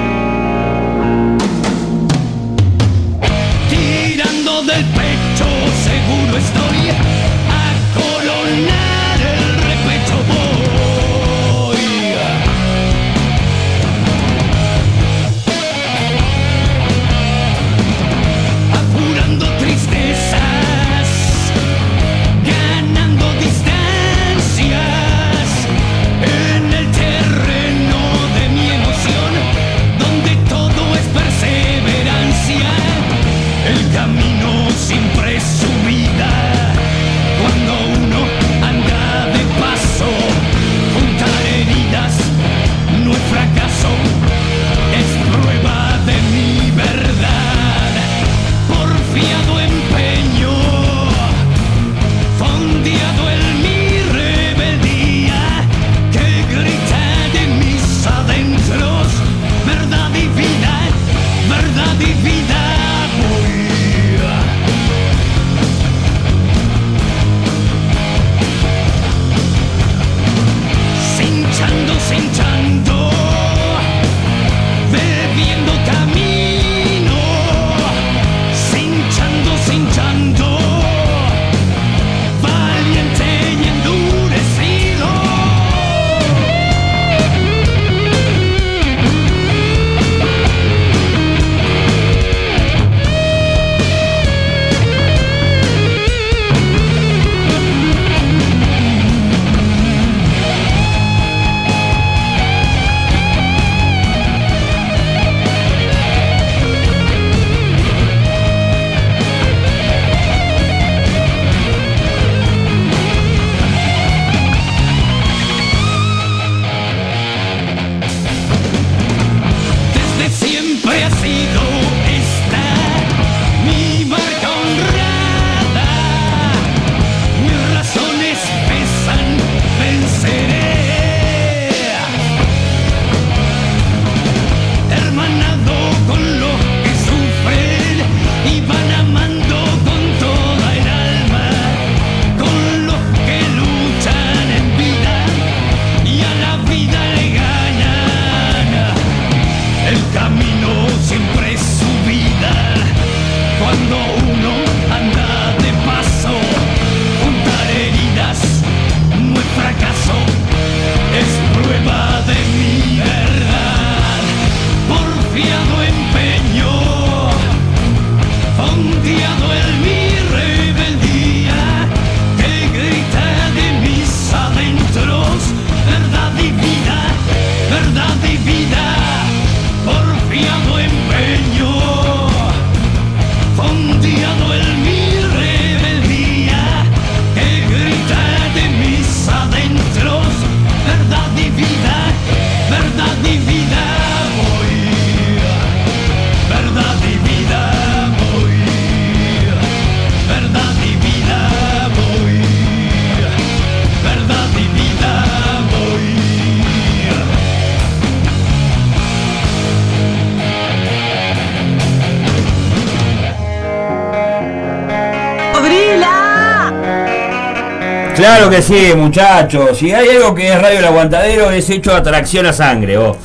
[218.54, 219.76] Que sí, muchachos.
[219.76, 222.96] Si hay algo que es Radio El Aguantadero, es hecho atracción a sangre.
[222.96, 223.16] vos.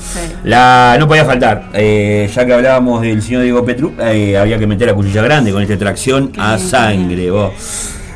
[0.43, 1.65] La, no podía faltar.
[1.73, 5.51] Eh, ya que hablábamos del señor Diego Petru, eh, había que meter la cuchilla grande
[5.51, 7.31] con esta tracción a sangre.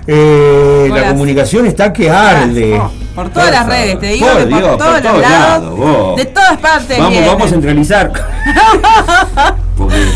[0.07, 2.81] Eh, la comunicación está que arde.
[3.13, 5.77] Por todas las redes, te digo Por Dios, por todos por los todos lados, lados,
[5.77, 6.17] vos.
[6.17, 6.97] de todas partes.
[6.97, 7.29] Vamos, vienen.
[7.29, 8.11] vamos a centralizar.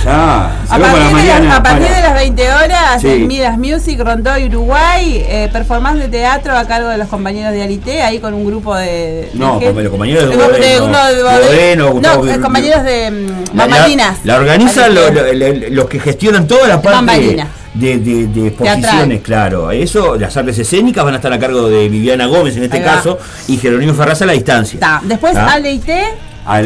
[0.04, 0.46] Ya.
[0.70, 3.08] A partir, de las, a partir para- de las 20 horas, Sí.
[3.08, 7.64] en Midas Music, Rondoy, Uruguay, eh, performance de teatro a cargo de los compañeros de
[7.64, 9.30] Alité, ahí con un grupo de.
[9.34, 12.40] No, de los compañeros de de- de- Bodeno, uno de Bodeno, Bodeno, Gustavo No, eh,
[12.40, 13.34] compañeros de mm, La,
[13.68, 14.18] la- Bambalinas.
[14.24, 15.34] la organizan lo- Alité.
[15.34, 17.48] lo- lo- los que gestionan toda la parte Bambalinas.
[17.74, 19.72] de, de- de exposiciones, claro.
[19.72, 23.20] Eso, las artes escénicas van a estar a cargo de Viviana Gómez en este caso
[23.48, 24.80] y Jerónimo Ferraz a la distancia.
[24.80, 25.36] Ta, Después.
[25.36, 26.04] Alité,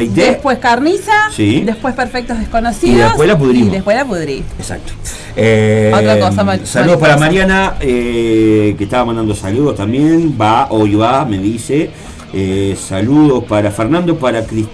[0.09, 1.61] Después Carniza, Sí.
[1.65, 2.95] después Perfectos Desconocidos.
[2.97, 3.67] Y después la pudrimos.
[3.69, 4.43] Y después la pudrí.
[4.59, 4.93] Exacto.
[5.35, 7.17] Eh, Otra cosa, Mar- saludos para.
[7.17, 10.35] Mariana, eh, que estaba mandando saludos también.
[10.39, 11.89] Va, hoy va, me dice.
[12.33, 14.67] Eh, saludos para Fernando, para Cris-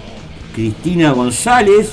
[0.54, 1.90] Cristina González.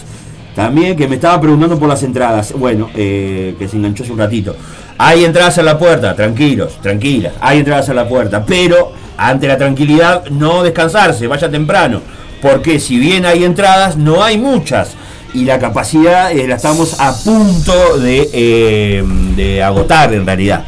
[0.56, 2.54] También que me estaba preguntando por las entradas.
[2.54, 4.56] Bueno, eh, que se enganchó hace un ratito.
[4.98, 7.34] Hay entradas a la puerta, tranquilos, tranquilas.
[7.42, 12.02] Hay entradas a la puerta, pero ante la tranquilidad no descansarse, vaya temprano.
[12.46, 14.92] Porque si bien hay entradas, no hay muchas.
[15.34, 19.04] Y la capacidad eh, la estamos a punto de, eh,
[19.36, 20.64] de agotar en realidad.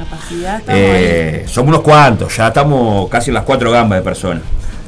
[0.68, 4.42] Eh, somos unos cuantos, ya estamos casi en las cuatro gambas de personas,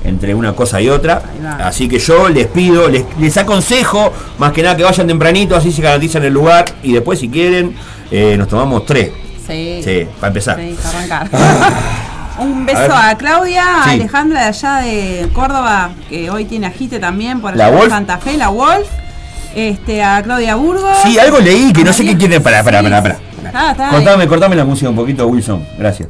[0.03, 1.21] entre una cosa y otra.
[1.59, 5.71] Así que yo les pido, les, les aconsejo, más que nada que vayan tempranito, así
[5.71, 7.75] se garantizan el lugar y después si quieren
[8.09, 9.11] eh, nos tomamos tres.
[9.45, 9.81] Sí.
[9.83, 10.59] Sí, para empezar.
[10.59, 11.29] Sí, para arrancar.
[12.39, 13.91] Un beso A Claudia, a.
[13.91, 17.89] Alejandra de allá de Córdoba, que hoy tiene agite también por ¿La allá Wolf?
[17.89, 18.87] Santa Fe, la Wolf.
[19.55, 20.95] Este, a Claudia Burgos.
[21.03, 22.79] Sí, algo leí que no sé qué pará, pará.
[23.53, 23.95] Ah, está ahí.
[23.95, 25.65] Cortame, cortame la música un poquito, Wilson.
[25.77, 26.09] Gracias.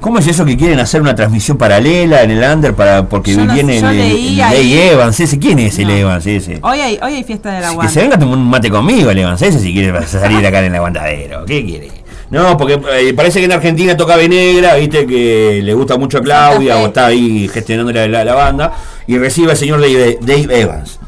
[0.00, 3.52] ¿Cómo es eso que quieren hacer una transmisión paralela en el under para porque no
[3.52, 5.38] viene el, el- Evans ese?
[5.38, 6.60] ¿Quién es el Evans ese?
[6.62, 7.92] Hoy hay, hoy hay fiesta del Que aguante.
[7.94, 10.66] se venga a tomar un mate conmigo, el Evans ese, si quiere salir acá en
[10.66, 11.44] el aguantadero.
[11.46, 11.90] ¿Qué quiere?
[12.30, 16.22] No, porque eh, parece que en Argentina toca Venegra, viste que le gusta mucho a
[16.22, 18.72] Claudia o está ahí gestionando la, la- la banda
[19.06, 20.98] y recibe al señor Dave, Dave Evans.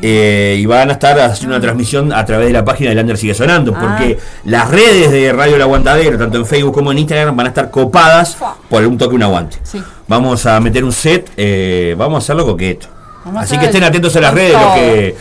[0.00, 3.18] Eh, y van a estar haciendo una transmisión a través de la página del Under
[3.18, 7.36] Sigue Sonando, porque las redes de Radio El Aguantadero, tanto en Facebook como en Instagram,
[7.36, 8.36] van a estar copadas
[8.70, 9.58] por un toque un aguante.
[9.62, 9.82] Sí.
[10.06, 12.86] Vamos a meter un set, eh, vamos a hacerlo coqueto.
[13.26, 15.16] Vamos Así que estén atentos a las redes, los que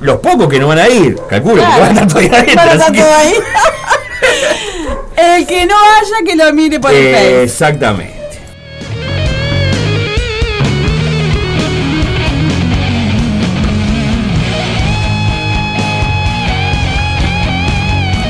[0.00, 1.70] los pocos que no van a ir, calculo, Claro.
[1.70, 2.56] porque van a estar todavía adentro.
[2.56, 3.32] Van a estar que- ahí.
[5.16, 7.42] El que no haya, que lo mire por el Eh, Facebook.
[7.42, 8.14] Exactamente.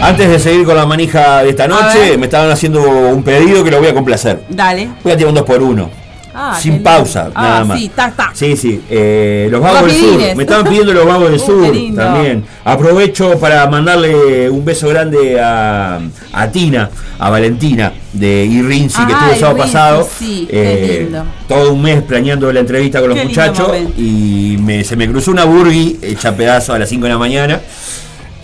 [0.02, 3.70] Antes de seguir con la manija de esta noche, me estaban haciendo un pedido que
[3.70, 4.42] lo voy a complacer.
[4.50, 4.88] Dale.
[5.02, 6.03] Voy a tirar un 2 por 1
[6.36, 6.90] Ah, sin lindo.
[6.90, 7.78] pausa, Ah, nada más.
[7.78, 8.34] sí, tac.
[8.34, 8.82] Sí, sí.
[8.90, 10.20] eh, los vagos del sur.
[10.36, 12.44] Me estaban pidiendo los vagos del Uh, sur también.
[12.64, 16.00] Aprovecho para mandarle un beso grande a,
[16.32, 20.08] a Tina, a Valentina de Irrinzi, que Ah, estuvo el sábado pasado.
[20.18, 21.24] sí, Eh, lindo.
[21.46, 23.92] todo un mes planeando la entrevista con los Qué muchachos momento.
[23.96, 27.60] y me- se me cruzó una burgui hecha pedazo a las 5 de la mañana.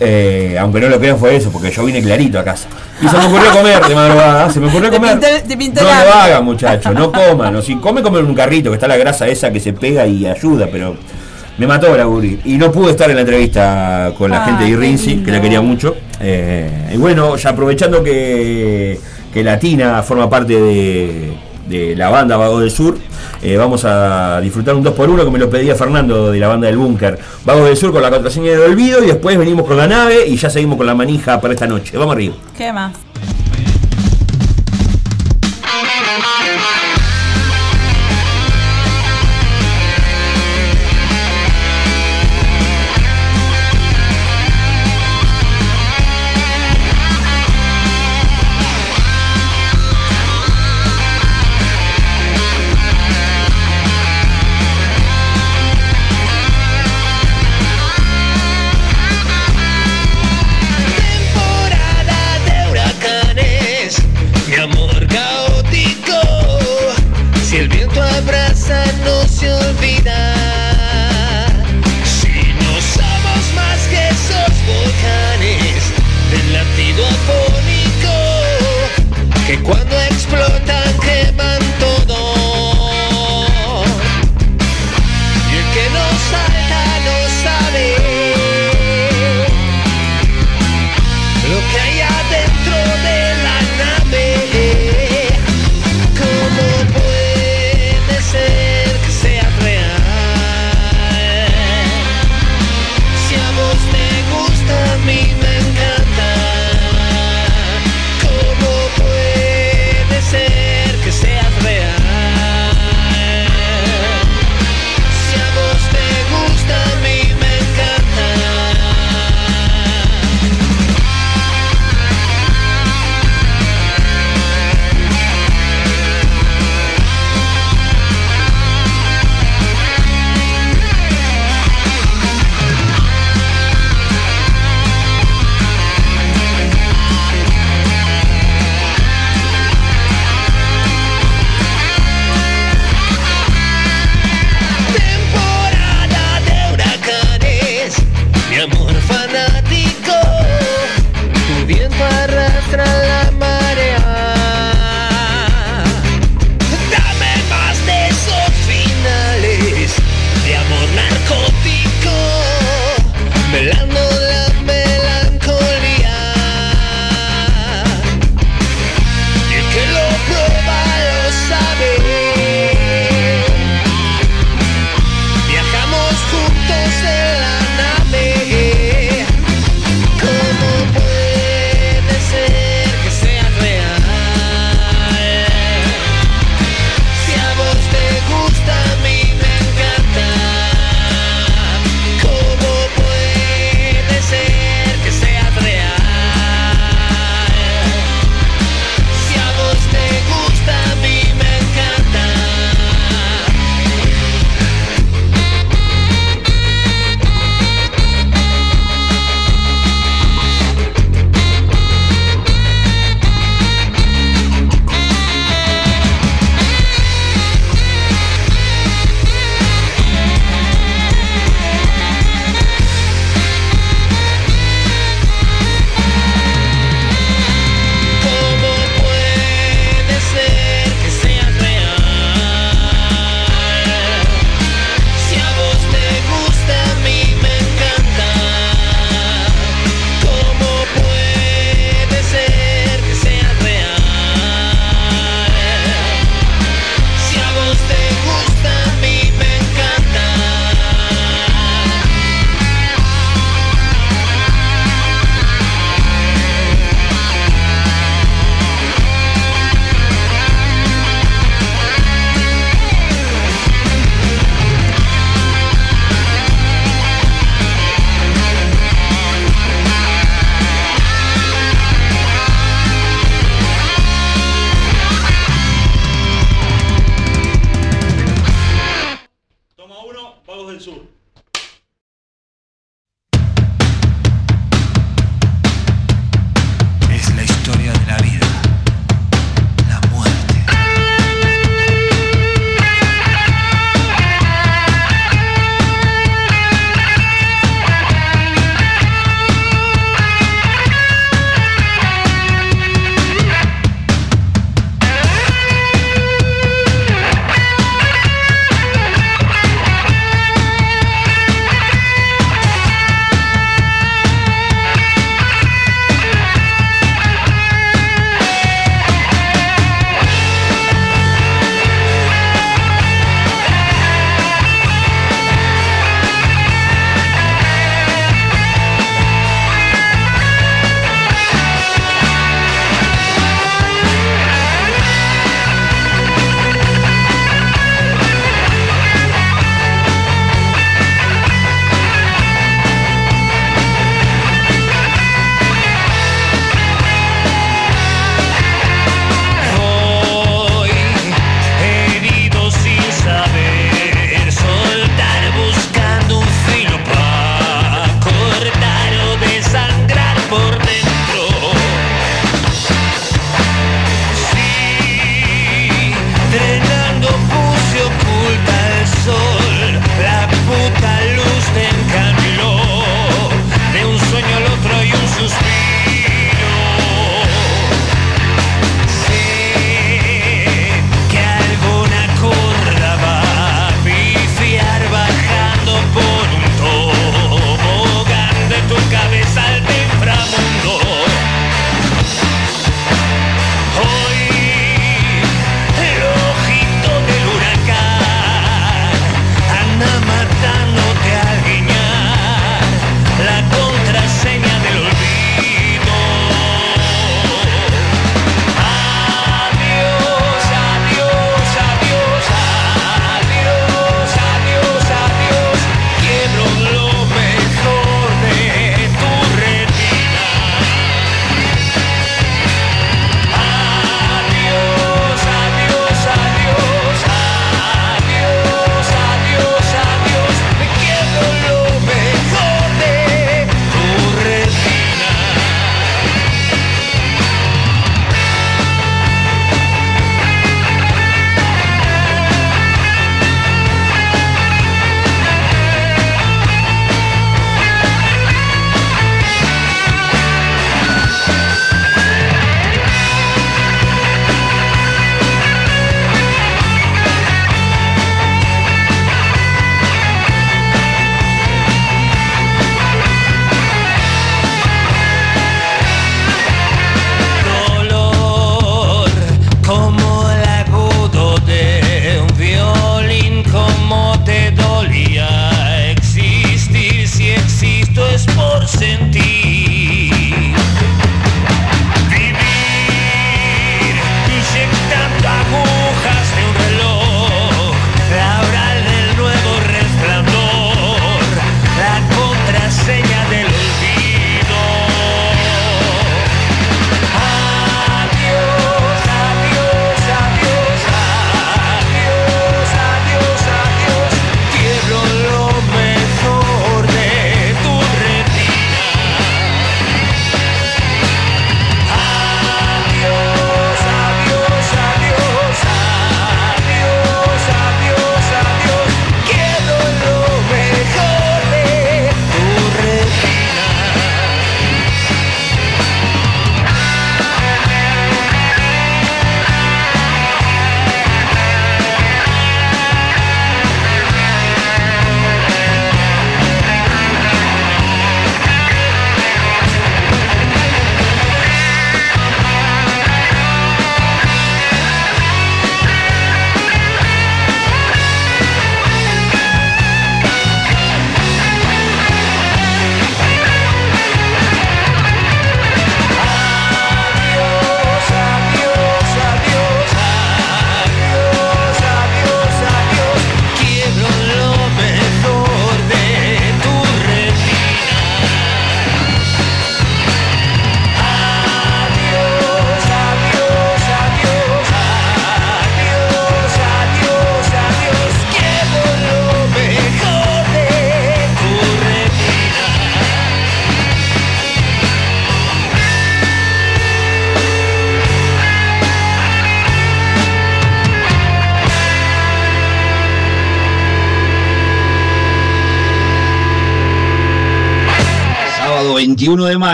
[0.03, 2.67] Eh, aunque no lo crean fue eso, porque yo vine clarito a casa.
[2.99, 5.19] Y se me ocurrió comer de madrugada, se me ocurrió Te comer.
[5.19, 7.55] te no lo hagan, muchachos, no coman.
[7.55, 10.07] O si come, comen en un carrito, que está la grasa esa que se pega
[10.07, 10.95] y ayuda, pero
[11.59, 12.39] me mató la burri.
[12.45, 15.39] Y no pude estar en la entrevista con la Ah, gente de Irrinzi, que la
[15.39, 15.95] quería mucho.
[16.19, 18.99] Eh, y bueno, ya aprovechando que,
[19.31, 21.31] que Latina forma parte de,
[21.71, 22.97] de la banda Vago del Sur,
[23.41, 26.77] eh, vamos a disfrutar un 2x1 que me lo pedía Fernando de la banda del
[26.77, 27.17] Búnker.
[27.45, 30.35] Vago del Sur con la contraseña de Olvido y después venimos con la nave y
[30.37, 31.97] ya seguimos con la manija para esta noche.
[31.97, 32.35] Vamos arriba.
[32.57, 33.10] ¿Qué más?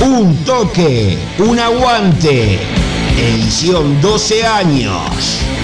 [0.00, 2.58] Un toque, un aguante.
[3.18, 5.00] Edición 12 años.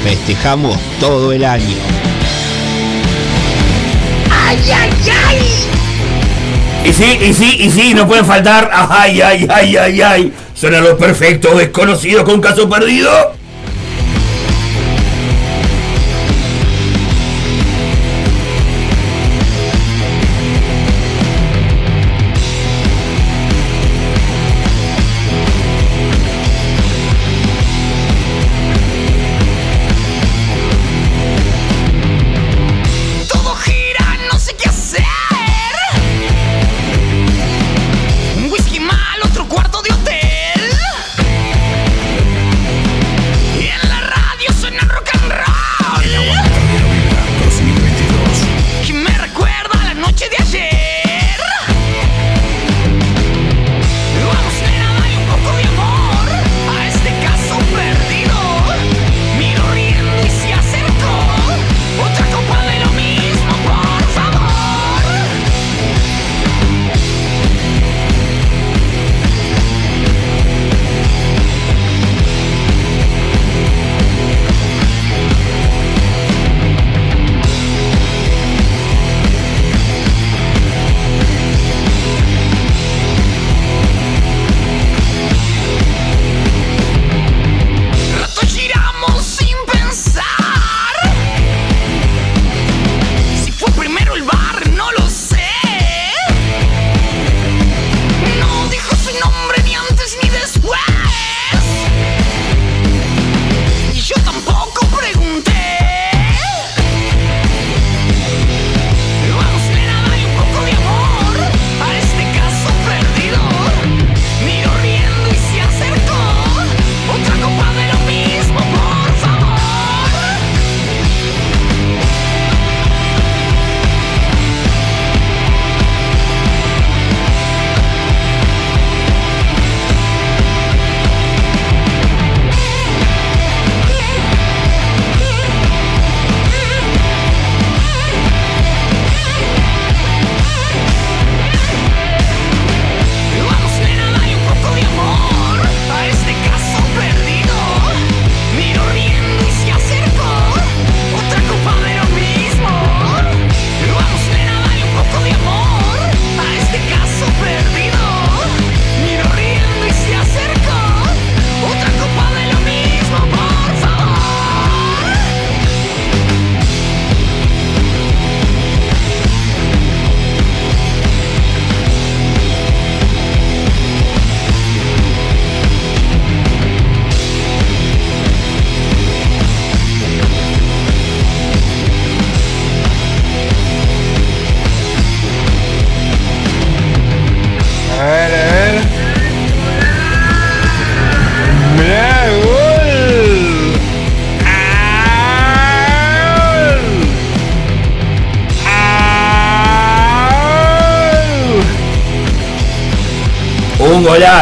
[0.02, 1.76] Festejamos todo el año.
[4.30, 4.90] ¡Ay, ay,
[5.28, 5.38] ay!
[6.88, 8.70] Y sí, y sí, y sí, no pueden faltar.
[8.72, 10.32] Ay, ay, ay, ay, ay.
[10.54, 13.41] Suena los perfectos desconocidos con caso perdido.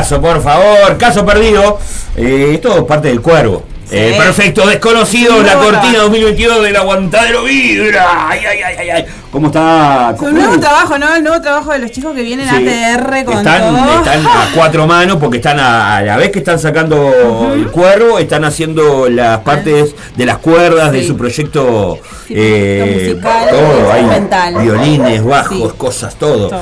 [0.00, 0.96] Un golazo, por favor.
[0.98, 1.78] Caso perdido.
[2.16, 3.64] Eh, esto es parte del cuervo.
[3.92, 8.28] Eh, perfecto, desconocido, la cortina 2022 del aguantadero vibra.
[8.28, 9.04] Ay, ay, ay, ay, ay.
[9.32, 10.14] ¿Cómo está?
[10.16, 11.12] Su nuevo trabajo, ¿no?
[11.16, 12.54] El nuevo trabajo de los chicos que vienen Sí.
[12.68, 13.98] a ATR con están, todo.
[13.98, 18.20] están a cuatro manos porque están a, a la vez que están sacando el cuervo,
[18.20, 21.98] están haciendo las partes de las cuerdas de su proyecto.
[22.28, 26.48] eh, musical, todo, hay violines, bajos, cosas, todo.
[26.48, 26.60] Todo.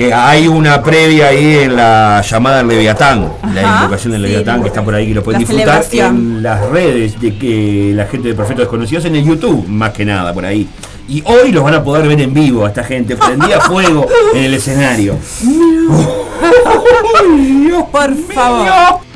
[0.00, 4.28] Que hay una previa ahí en la llamada Leviatán, la invocación del sí.
[4.28, 8.06] Leviatán que está por ahí que lo pueden disfrutar en las redes de que la
[8.06, 10.66] gente de Perfectos Desconocidos en el YouTube, más que nada por ahí.
[11.06, 14.44] Y hoy los van a poder ver en vivo a esta gente, prendía fuego en
[14.44, 15.18] el escenario.
[17.92, 19.09] Por favor.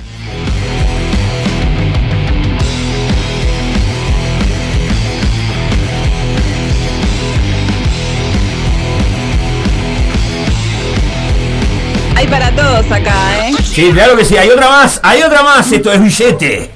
[12.25, 13.53] Hay para todos acá, ¿eh?
[13.63, 16.71] Sí, claro que sí, hay otra más, hay otra más, esto es billete.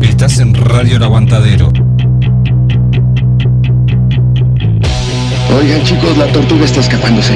[0.00, 1.70] Estás en Radio El Aguantadero.
[5.54, 7.34] Oigan chicos, la tortuga está escapándose.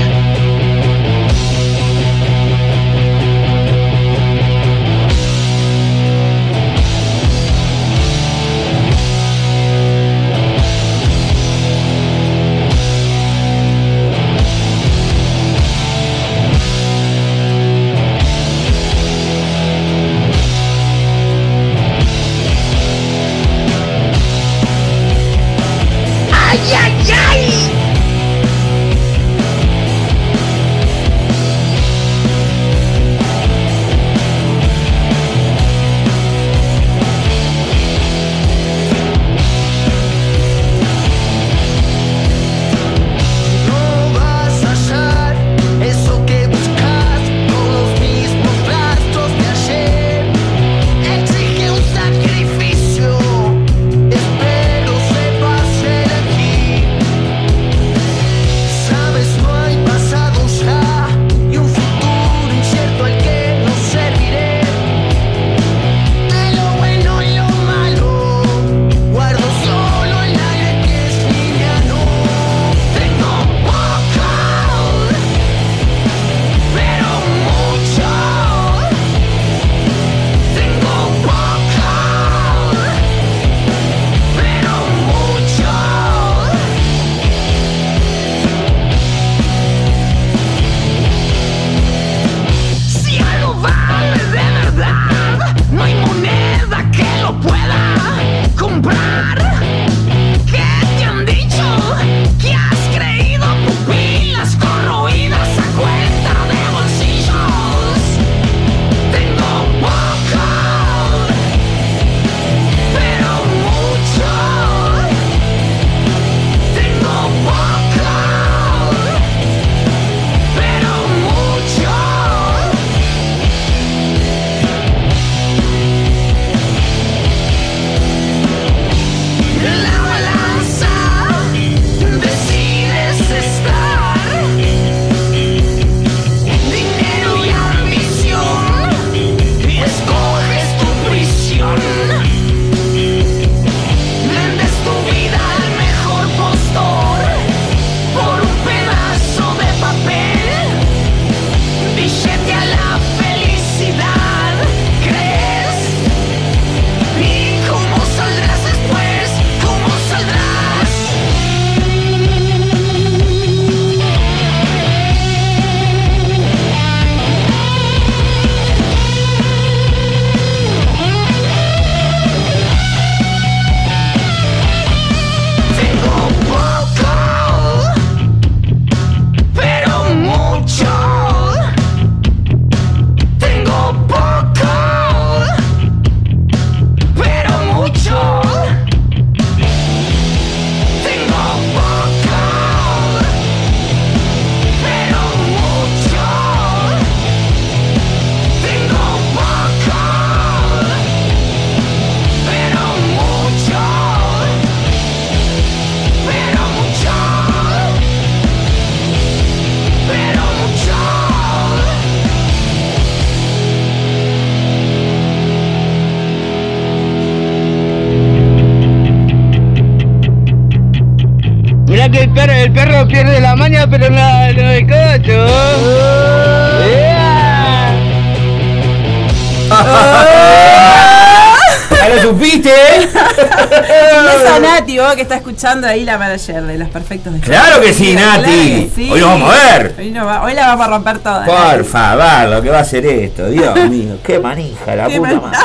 [235.16, 237.32] Que está escuchando ahí la manager de los perfectos.
[237.32, 238.50] de Claro que sí, Claro Nati.
[238.50, 239.10] que sí.
[239.10, 239.94] Hoy lo vamos a ver.
[239.98, 241.44] Hoy, no va- hoy la vamos a romper toda.
[241.44, 245.32] Por favor, lo que va a hacer esto, Dios mío, qué manija, la Qué puta
[245.32, 245.58] man- madre.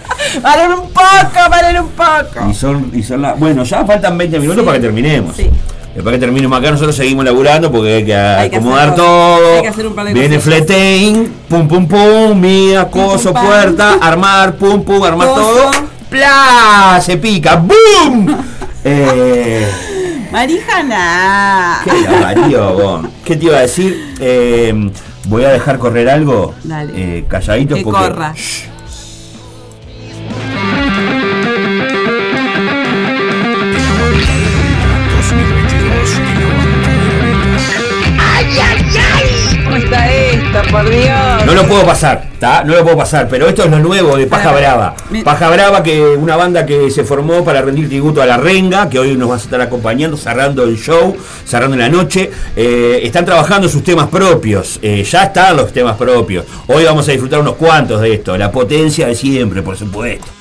[0.42, 2.48] Paren un poco, paren un poco.
[2.50, 5.34] Y son, y son la- Bueno, ya faltan 20 minutos Sí, para que terminemos.
[5.36, 5.50] sí.
[5.94, 9.56] Después que terminemos acá, nosotros seguimos laburando porque hay que Hay que acomodar todo.
[9.56, 10.38] hay que hacer un par de Viene.
[10.38, 15.40] Fletein, pum pum pum, mía, coso, puerta, armar, pum pum, armar Coso.
[15.40, 15.70] todo.
[16.08, 17.00] ¡Pla!
[17.04, 18.36] Se pica, ¡boom!
[18.84, 19.66] Eh,
[20.32, 21.80] Marijana.
[21.84, 21.90] ¿Qué?
[23.24, 24.14] ¿Qué te iba a decir?
[24.20, 24.90] Eh,
[25.26, 26.54] voy a dejar correr algo.
[26.64, 26.92] Dale.
[26.94, 28.00] Eh, calladitos Que porque.
[28.00, 28.34] corra.
[28.34, 28.69] ¡Ay,
[40.70, 41.46] por Dios?
[41.46, 42.64] No lo puedo pasar, ¿está?
[42.64, 44.94] No lo puedo pasar, pero esto es lo nuevo de Paja Brava.
[45.24, 48.98] Paja Brava, que una banda que se formó para rendir tributo a la Renga, que
[48.98, 52.30] hoy nos va a estar acompañando, cerrando el show, cerrando la noche.
[52.56, 56.44] Eh, están trabajando sus temas propios, eh, ya están los temas propios.
[56.66, 60.39] Hoy vamos a disfrutar unos cuantos de esto, la potencia de siempre, por supuesto.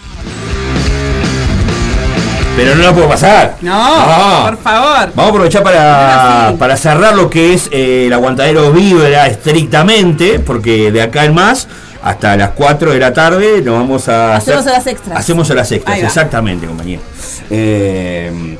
[2.62, 3.56] Pero no lo puedo pasar.
[3.62, 5.10] No, por favor.
[5.16, 10.92] Vamos a aprovechar para, para cerrar lo que es eh, el aguantadero vibra estrictamente, porque
[10.92, 11.70] de acá en más,
[12.04, 15.18] hasta las 4 de la tarde, nos vamos a Hacemos hacer- horas extras.
[15.20, 17.02] Hacemos horas extras, exactamente, compañero.
[17.50, 18.58] Eh,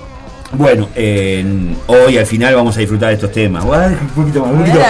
[0.54, 1.46] bueno, eh,
[1.88, 3.66] hoy al final vamos a disfrutar de estos temas.
[3.66, 4.80] Un poquito más, un poquito.
[4.80, 4.86] Yo.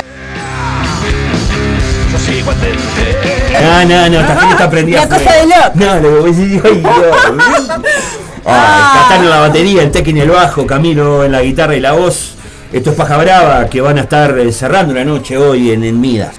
[3.61, 5.05] No, no, no, esta gente está prendida.
[5.05, 5.71] La cosa de loco.
[5.73, 6.83] No, lo que voy a decir, ay,
[8.45, 11.79] Ay, Catán en la batería, el Tequi en el bajo, Camilo en la guitarra y
[11.79, 12.35] la voz.
[12.71, 15.99] Esto es Paja Brava, que van a estar eh, cerrando la noche hoy en, en
[15.99, 16.35] Midas.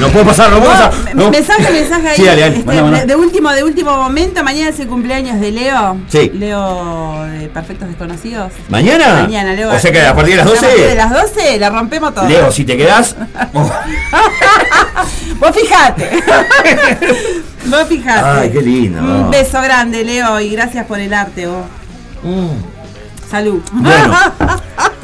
[0.00, 0.92] No puedo pasar, no puedo pasar.
[1.04, 1.30] Me- no.
[1.30, 2.16] Mensaje, mensaje ahí.
[2.16, 5.98] Sí, dale, dale, este, de, último, de último momento, mañana es el cumpleaños de Leo.
[6.08, 6.30] Sí.
[6.34, 8.52] Leo de Perfectos Desconocidos.
[8.68, 9.22] ¿Mañana?
[9.22, 9.70] Mañana, Leo.
[9.72, 10.58] O sea que a partir de las 12.
[10.58, 12.26] A partir de las 12 la rompemos todo.
[12.26, 13.14] Leo, si te quedás.
[13.54, 13.70] oh,
[15.38, 16.10] Vos fijate.
[17.66, 18.40] Vos fijate.
[18.40, 19.00] ay, qué lindo.
[19.00, 21.64] Un beso grande, Leo, y gracias por el arte, vos.
[23.30, 23.60] Salud.
[23.72, 23.82] Mm.
[23.82, 24.14] Bueno.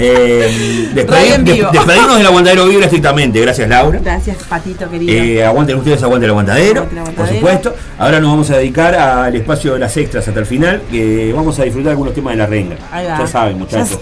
[0.00, 3.40] Eh, despedir- des- despedirnos del aguantadero vibra estrictamente.
[3.40, 4.00] Gracias, Laura.
[4.02, 5.12] Gracias, Patito querido.
[5.12, 7.74] Eh, aguanten ustedes, aguante el aguantadero, el por supuesto.
[7.98, 11.58] Ahora nos vamos a dedicar al espacio de las extras hasta el final, que vamos
[11.58, 12.76] a disfrutar algunos temas de la renga.
[13.18, 13.98] Ya saben, muchachos.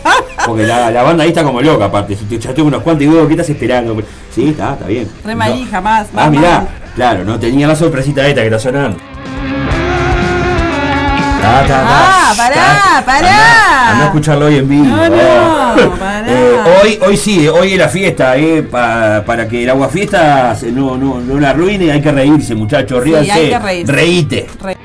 [0.47, 2.17] Porque la, la banda ahí está como loca, aparte.
[2.17, 4.01] Si te- Ya tengo unos cuantos y vos, ¿qué estás esperando?
[4.35, 5.09] Sí, está, está bien.
[5.25, 5.39] Re No.
[5.39, 6.07] manija, más.
[6.17, 8.97] Ah, mirá, claro, no tenía la sorpresita esta que está sonando.
[11.41, 13.91] Ta, ta, ta, Ah, pará, pará.
[13.93, 14.85] Anda a escucharlo hoy en vivo.
[14.85, 15.09] No,
[15.77, 16.25] no, pará.
[16.27, 20.57] Eh, hoy, hoy sí, hoy es la fiesta, eh, pa- para que el agua fiesta
[20.73, 23.93] no, no, no la arruine, hay que reírse, muchachos, Sí, ríanse, hay que reírse.
[23.93, 24.47] reíte.
[24.61, 24.77] Re-